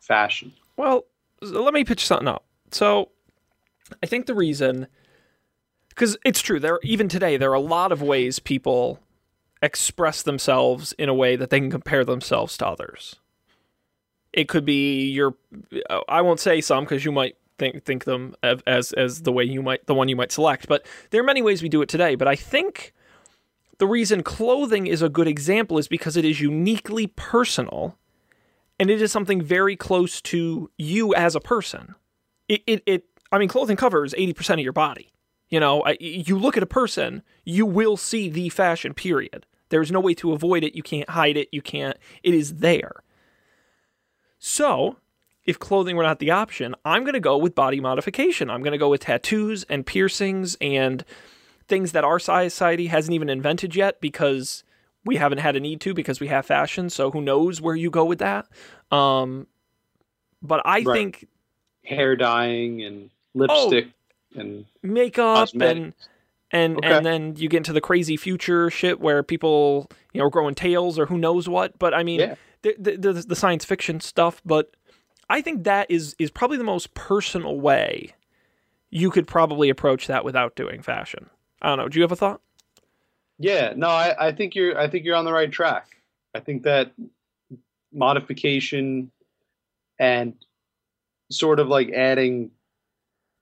[0.00, 0.52] fashion?
[0.76, 1.04] Well,
[1.42, 2.44] let me pitch something up.
[2.70, 3.10] So,
[4.02, 4.86] I think the reason,
[6.00, 9.00] because it's true, there even today there are a lot of ways people
[9.60, 13.16] express themselves in a way that they can compare themselves to others.
[14.32, 15.34] It could be your,
[16.08, 19.60] I won't say some because you might think think them as as the way you
[19.60, 22.14] might the one you might select, but there are many ways we do it today.
[22.14, 22.94] But I think
[23.76, 27.98] the reason clothing is a good example is because it is uniquely personal
[28.78, 31.94] and it is something very close to you as a person.
[32.48, 35.12] It, it, it I mean, clothing covers 80% of your body.
[35.50, 39.46] You know, you look at a person, you will see the fashion, period.
[39.68, 40.76] There's no way to avoid it.
[40.76, 41.48] You can't hide it.
[41.50, 43.02] You can't, it is there.
[44.38, 44.96] So,
[45.44, 48.48] if clothing were not the option, I'm going to go with body modification.
[48.48, 51.04] I'm going to go with tattoos and piercings and
[51.66, 54.64] things that our society hasn't even invented yet because
[55.04, 56.90] we haven't had a need to because we have fashion.
[56.90, 58.46] So who knows where you go with that?
[58.90, 59.46] Um,
[60.42, 60.94] but I right.
[60.94, 61.28] think
[61.84, 63.99] hair dyeing and lipstick oh,
[64.34, 65.78] and makeup cosmetics.
[65.80, 65.94] and
[66.52, 66.96] and okay.
[66.96, 70.54] and then you get into the crazy future shit where people you know are growing
[70.54, 71.78] tails or who knows what.
[71.78, 72.34] But I mean, yeah.
[72.62, 74.40] the, the, the science fiction stuff.
[74.44, 74.74] But
[75.28, 78.14] I think that is is probably the most personal way
[78.90, 81.30] you could probably approach that without doing fashion.
[81.62, 81.88] I don't know.
[81.88, 82.40] Do you have a thought?
[83.38, 85.86] Yeah, no, I, I think you're I think you're on the right track.
[86.34, 86.92] I think that
[87.92, 89.10] modification
[89.98, 90.34] and
[91.30, 92.50] sort of like adding,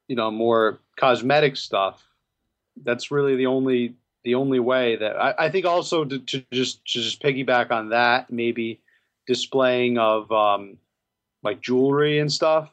[0.09, 2.03] you know, more cosmetic stuff.
[2.83, 3.95] That's really the only
[4.25, 7.91] the only way that I, I think also to, to, just to just piggyback on
[7.91, 8.81] that, maybe
[9.27, 10.79] displaying of um,
[11.43, 12.71] like jewelry and stuff,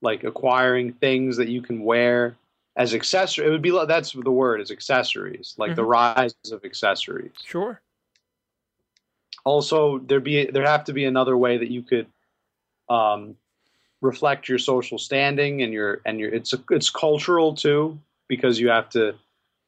[0.00, 2.36] like acquiring things that you can wear
[2.76, 3.46] as accessory.
[3.46, 5.76] It would be that's the word is accessories, like mm-hmm.
[5.76, 7.32] the rise of accessories.
[7.44, 7.80] Sure.
[9.44, 12.06] Also, there be there have to be another way that you could
[12.88, 13.36] um,
[14.02, 17.98] reflect your social standing and your and your it's a, it's cultural too
[18.28, 19.14] because you have to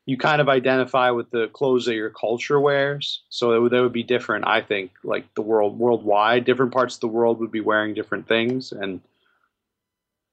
[0.04, 3.22] you kind of identify with the clothes that your culture wears.
[3.30, 4.90] So that would, that would be different, I think.
[5.02, 9.00] Like the world worldwide, different parts of the world would be wearing different things, and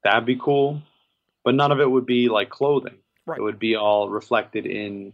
[0.03, 0.81] that'd be cool
[1.43, 2.95] but none of it would be like clothing.
[3.25, 3.39] Right.
[3.39, 5.13] It would be all reflected in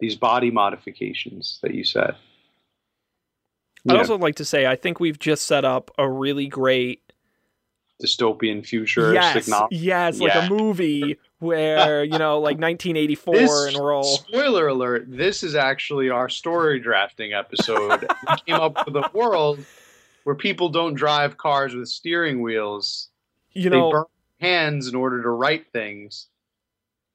[0.00, 2.16] these body modifications that you said.
[3.88, 3.98] I'd yeah.
[3.98, 7.03] also like to say I think we've just set up a really great
[8.02, 9.12] dystopian future.
[9.12, 10.46] Yes, yes, like yeah.
[10.46, 14.04] a movie where you know, like 1984, this, and we're all.
[14.04, 15.06] Spoiler alert!
[15.08, 18.08] This is actually our story drafting episode.
[18.28, 19.64] we came up with a world
[20.24, 23.08] where people don't drive cars with steering wheels.
[23.52, 24.06] You know,
[24.40, 26.26] hands in order to write things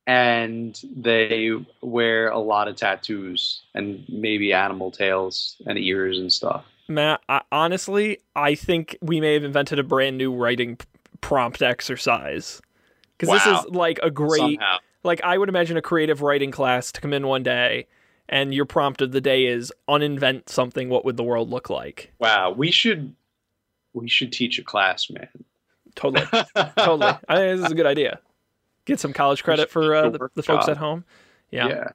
[0.10, 1.52] and they
[1.82, 6.66] wear a lot of tattoos and maybe animal tails and ears and stuff.
[6.90, 10.86] Matt, I, honestly, I think we may have invented a brand new writing p-
[11.22, 12.62] prompt exercise
[13.18, 13.36] because wow.
[13.36, 14.78] this is like a great, Somehow.
[15.04, 17.88] like I would imagine a creative writing class to come in one day,
[18.28, 20.90] and your prompt of the day is uninvent something.
[20.90, 22.12] What would the world look like?
[22.20, 23.16] Wow, we should,
[23.94, 25.30] we should teach a class, man.
[25.96, 26.26] Totally,
[26.78, 27.18] totally.
[27.28, 28.20] I think this is a good idea.
[28.86, 31.06] Get some college credit for uh, the, the, folks at home.
[31.52, 31.68] Yeah.
[31.68, 31.88] yeah.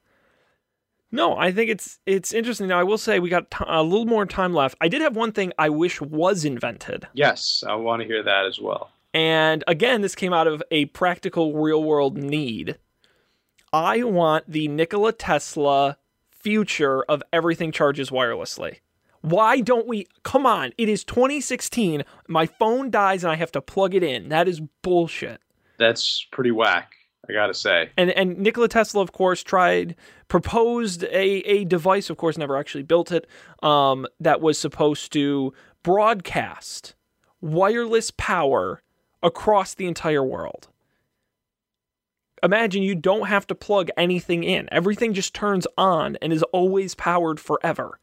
[1.15, 2.67] No, I think it's it's interesting.
[2.67, 4.77] Now, I will say we got t- a little more time left.
[4.81, 7.07] I did have one thing I wish was invented.
[7.13, 8.91] Yes, I want to hear that as well.
[9.15, 12.79] And again, this came out of a practical, real world need.
[13.73, 15.99] I want the Nikola Tesla
[16.33, 18.79] future of everything charges wirelessly.
[19.21, 20.09] Why don't we?
[20.25, 22.03] Come on, it is 2016.
[22.27, 24.31] My phone dies and I have to plug it in.
[24.31, 25.41] That is bullshit.
[25.79, 26.95] That's pretty whack.
[27.29, 27.91] I gotta say.
[27.97, 29.97] And and Nikola Tesla, of course, tried
[30.29, 32.11] proposed a a device.
[32.11, 33.27] Of course, never actually built it.
[33.63, 35.53] Um, that was supposed to
[35.83, 36.95] broadcast
[37.41, 38.83] wireless power
[39.23, 40.69] across the entire world.
[42.43, 44.69] Imagine you don't have to plug anything in.
[44.71, 47.99] Everything just turns on and is always powered forever.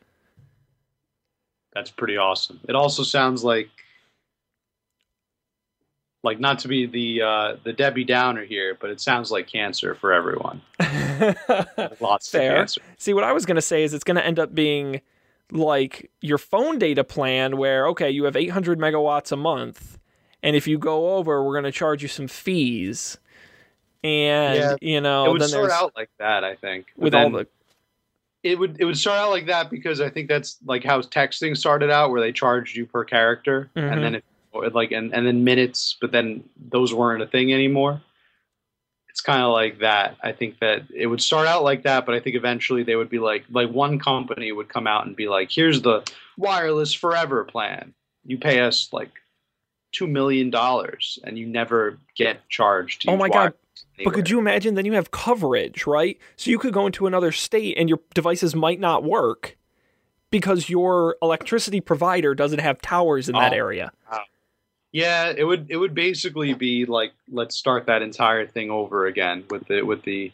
[1.73, 2.59] That's pretty awesome.
[2.67, 3.69] It also sounds like
[6.23, 9.95] like not to be the uh, the Debbie Downer here, but it sounds like cancer
[9.95, 10.61] for everyone.
[11.99, 12.51] Lots Fair.
[12.51, 12.81] of cancer.
[12.97, 15.01] See, what I was gonna say is it's gonna end up being
[15.51, 19.99] like your phone data plan, where okay, you have 800 megawatts a month,
[20.43, 23.17] and if you go over, we're gonna charge you some fees,
[24.03, 26.43] and yeah, you know, it would then sort out like that.
[26.43, 27.47] I think with then, all the
[28.43, 31.55] it would it would start out like that because I think that's like how texting
[31.57, 33.91] started out, where they charged you per character, Mhm.
[33.93, 34.23] and then it
[34.53, 38.01] like and and then minutes, but then those weren't a thing anymore.
[39.09, 40.15] It's kind of like that.
[40.23, 43.09] I think that it would start out like that, but I think eventually they would
[43.09, 46.03] be like like one company would come out and be like, "Here's the
[46.37, 47.93] wireless forever plan.
[48.25, 49.11] You pay us like
[49.91, 53.35] two million dollars, and you never get charged." Oh my God.
[53.35, 53.55] wireless
[54.03, 54.75] But could you imagine?
[54.75, 56.17] Then you have coverage, right?
[56.37, 59.57] So you could go into another state and your devices might not work
[60.31, 63.57] because your electricity provider doesn't have towers in that Oh.
[63.57, 63.91] area.
[64.91, 69.45] Yeah, it would it would basically be like let's start that entire thing over again
[69.49, 70.31] with the with the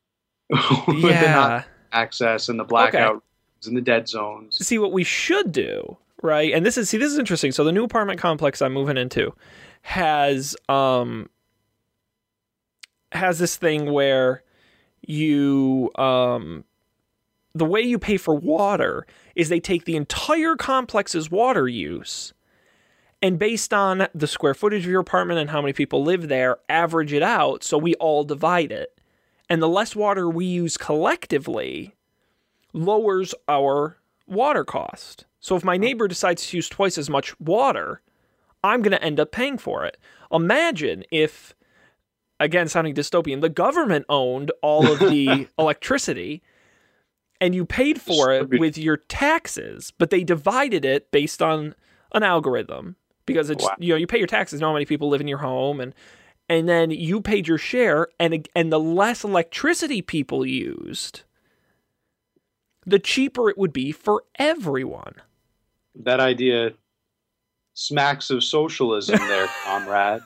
[0.50, 1.64] with the Yeah.
[1.92, 4.64] access and the blackout rooms and the dead zones.
[4.64, 6.52] see what we should do, right?
[6.52, 7.50] And this is see this is interesting.
[7.52, 9.34] So the new apartment complex I'm moving into
[9.82, 11.28] has um
[13.12, 14.42] has this thing where
[15.02, 16.64] you um
[17.54, 22.32] the way you pay for water is they take the entire complex's water use
[23.26, 26.58] and based on the square footage of your apartment and how many people live there,
[26.68, 29.00] average it out so we all divide it.
[29.50, 31.96] And the less water we use collectively,
[32.72, 33.98] lowers our
[34.28, 35.24] water cost.
[35.40, 38.00] So if my neighbor decides to use twice as much water,
[38.62, 39.96] I'm going to end up paying for it.
[40.30, 41.52] Imagine if,
[42.38, 46.44] again, sounding dystopian, the government owned all of the electricity
[47.40, 51.74] and you paid for it with your taxes, but they divided it based on
[52.12, 52.94] an algorithm
[53.26, 53.74] because it's Wow.
[53.78, 55.94] you know you pay your taxes, Not many people live in your home, and
[56.48, 61.22] and then you paid your share, and and the less electricity people used,
[62.84, 65.14] the cheaper it would be for everyone.
[65.96, 66.72] That idea
[67.74, 70.22] smacks of socialism there, comrade.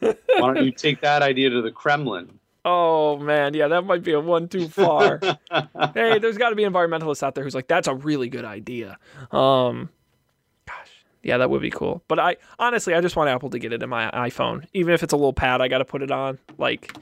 [0.00, 0.14] Why
[0.54, 2.38] don't you take that idea to the Kremlin?
[2.64, 5.20] Oh man, yeah, that might be a one too far.
[5.94, 8.98] hey, there's got to be environmentalists out there who's like, that's a really good idea.
[9.30, 9.88] Um,
[11.22, 12.02] yeah, that would be cool.
[12.08, 15.02] But I honestly, I just want Apple to get it in my iPhone, even if
[15.02, 16.38] it's a little pad I got to put it on.
[16.56, 16.96] Like,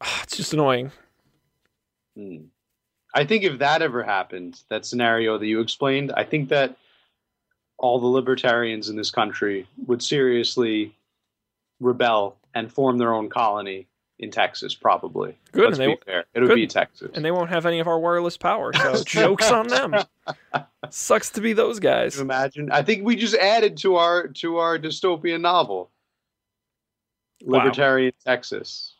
[0.22, 0.92] it's just annoying.
[2.16, 2.44] Hmm.
[3.14, 6.76] I think if that ever happened, that scenario that you explained, I think that
[7.76, 10.94] all the libertarians in this country would seriously
[11.80, 13.86] rebel and form their own colony
[14.22, 15.36] in Texas, probably.
[15.50, 16.24] Good, Let's and they be fair.
[16.32, 16.54] It would good.
[16.54, 17.10] be Texas.
[17.14, 18.72] and they won't have any of our wireless power.
[18.72, 19.96] So jokes on them.
[20.90, 22.16] Sucks to be those guys.
[22.16, 22.70] you imagine?
[22.70, 25.90] I think we just added to our to our dystopian novel.
[27.44, 27.58] Wow.
[27.58, 28.94] Libertarian Texas.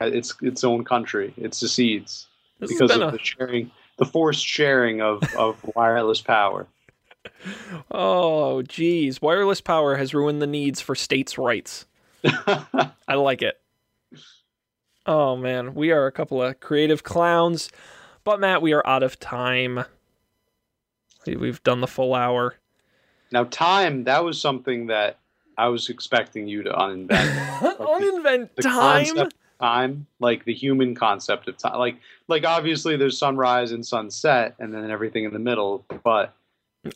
[0.00, 1.34] It's its own country.
[1.36, 2.28] It secedes
[2.60, 6.68] This because of a the sharing, the forced sharing of, of wireless power.
[7.90, 11.86] oh geez, wireless power has ruined the needs for states' rights.
[12.24, 13.58] I like it.
[15.06, 17.70] Oh man, we are a couple of creative clowns,
[18.24, 19.84] but Matt, we are out of time.
[21.26, 22.56] We- We've done the full hour.
[23.30, 25.18] now, time that was something that
[25.58, 27.08] I was expecting you to uninvent.
[27.78, 29.06] Uninvent The time.
[29.06, 31.96] concept of time, like the human concept of time, like
[32.28, 36.32] like obviously there's sunrise and sunset, and then everything in the middle, but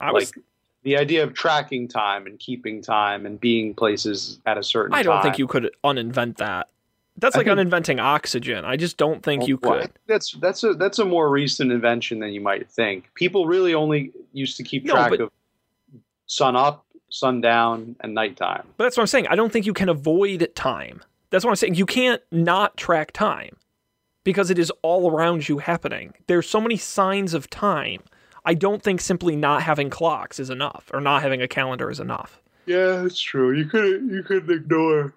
[0.01, 0.35] I was.
[0.37, 0.45] like
[0.83, 5.03] the idea of tracking time and keeping time and being places at a certain I
[5.03, 5.23] don't time.
[5.25, 6.69] think you could uninvent that.
[7.19, 8.65] That's like think- uninventing oxygen.
[8.65, 9.83] I just don't think you Well, I could.
[9.85, 13.13] think that's that's a that's a more recent invention than you might think.
[13.15, 15.31] People really only used to keep No, track but- of
[16.27, 18.65] sun up, sun down, and nighttime.
[18.77, 19.27] But that's what I'm saying.
[19.29, 21.03] I don't think you can avoid time.
[21.31, 21.75] That's what I'm saying.
[21.75, 23.57] You can't not track time
[24.25, 26.15] because it is all around you happening.
[26.27, 28.03] There's so many signs of time.
[28.45, 31.99] I don't think simply not having clocks is enough or not having a calendar is
[31.99, 32.41] enough.
[32.67, 33.53] Yeah, that's true.
[33.53, 35.15] You could you could ignore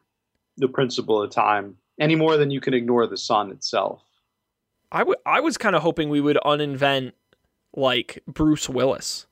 [0.58, 4.02] the principle of time any more than you can ignore the sun itself.
[4.92, 7.12] I w- I was kind of hoping we would uninvent
[7.76, 9.28] like Bruce Willis.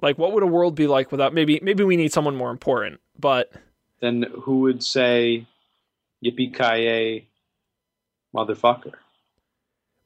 [0.00, 3.00] Like what would a world be like without maybe maybe we need someone more important,
[3.18, 3.52] but
[4.00, 5.46] Then who would say
[6.24, 7.28] yippee ki
[8.34, 8.94] motherfucker?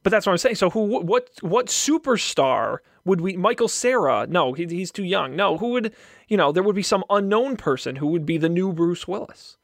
[0.02, 0.54] But that's what I'm saying.
[0.54, 3.36] So who, what, what superstar would we?
[3.36, 4.26] Michael Cera?
[4.26, 5.36] No, he, he's too young.
[5.36, 5.94] No, who would?
[6.28, 9.58] You know, there would be some unknown person who would be the new Bruce Willis.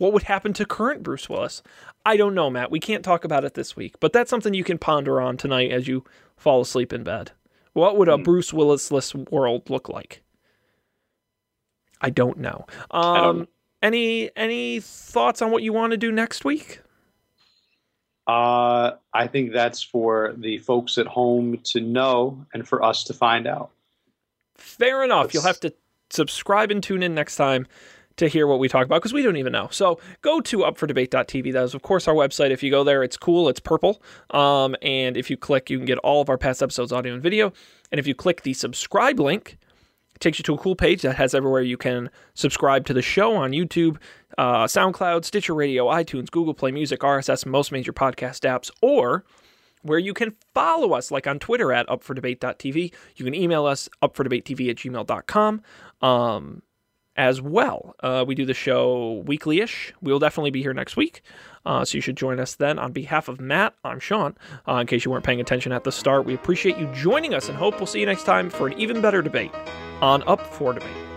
[0.00, 1.62] What would happen to current Bruce Willis?
[2.06, 2.70] I don't know, Matt.
[2.70, 5.70] We can't talk about it this week, but that's something you can ponder on tonight
[5.72, 6.04] as you
[6.38, 7.32] fall asleep in bed.
[7.74, 8.22] What would a Hmm.
[8.22, 10.22] Bruce Willis-less world look like?
[12.00, 12.64] I don't know.
[12.90, 13.48] Um, don't.
[13.82, 16.80] Any any thoughts on what you want to do next week?
[18.26, 23.12] Uh, I think that's for the folks at home to know and for us to
[23.12, 23.68] find out.
[24.56, 25.24] Fair enough.
[25.24, 25.74] Let's- You'll have to
[26.08, 27.66] subscribe and tune in next time
[28.16, 29.68] to hear what we talk about because we don't even know.
[29.70, 31.52] So go to upfordebate.tv.
[31.52, 32.50] That is, of course, our website.
[32.50, 33.48] If you go there, it's cool.
[33.48, 34.02] It's purple.
[34.30, 37.22] Um, and if you click, you can get all of our past episodes, audio and
[37.22, 37.52] video.
[37.90, 39.58] And if you click the subscribe link,
[40.14, 43.02] it takes you to a cool page that has everywhere you can subscribe to the
[43.02, 43.96] show on YouTube,
[44.36, 49.24] uh, SoundCloud, Stitcher Radio, iTunes, Google Play Music, RSS, most major podcast apps, or
[49.82, 52.92] where you can follow us, like on Twitter at upfordebate.tv.
[53.16, 55.62] You can email us upfordebatetv at gmail.com.
[56.02, 56.62] Um,
[57.20, 57.94] as well.
[58.00, 59.92] Uh, we do the show weekly ish.
[60.00, 61.20] We'll definitely be here next week.
[61.66, 62.78] Uh, so you should join us then.
[62.78, 64.34] On behalf of Matt, I'm Sean.
[64.66, 67.50] Uh, in case you weren't paying attention at the start, we appreciate you joining us
[67.50, 69.52] and hope we'll see you next time for an even better debate
[70.00, 71.09] on Up for Debate.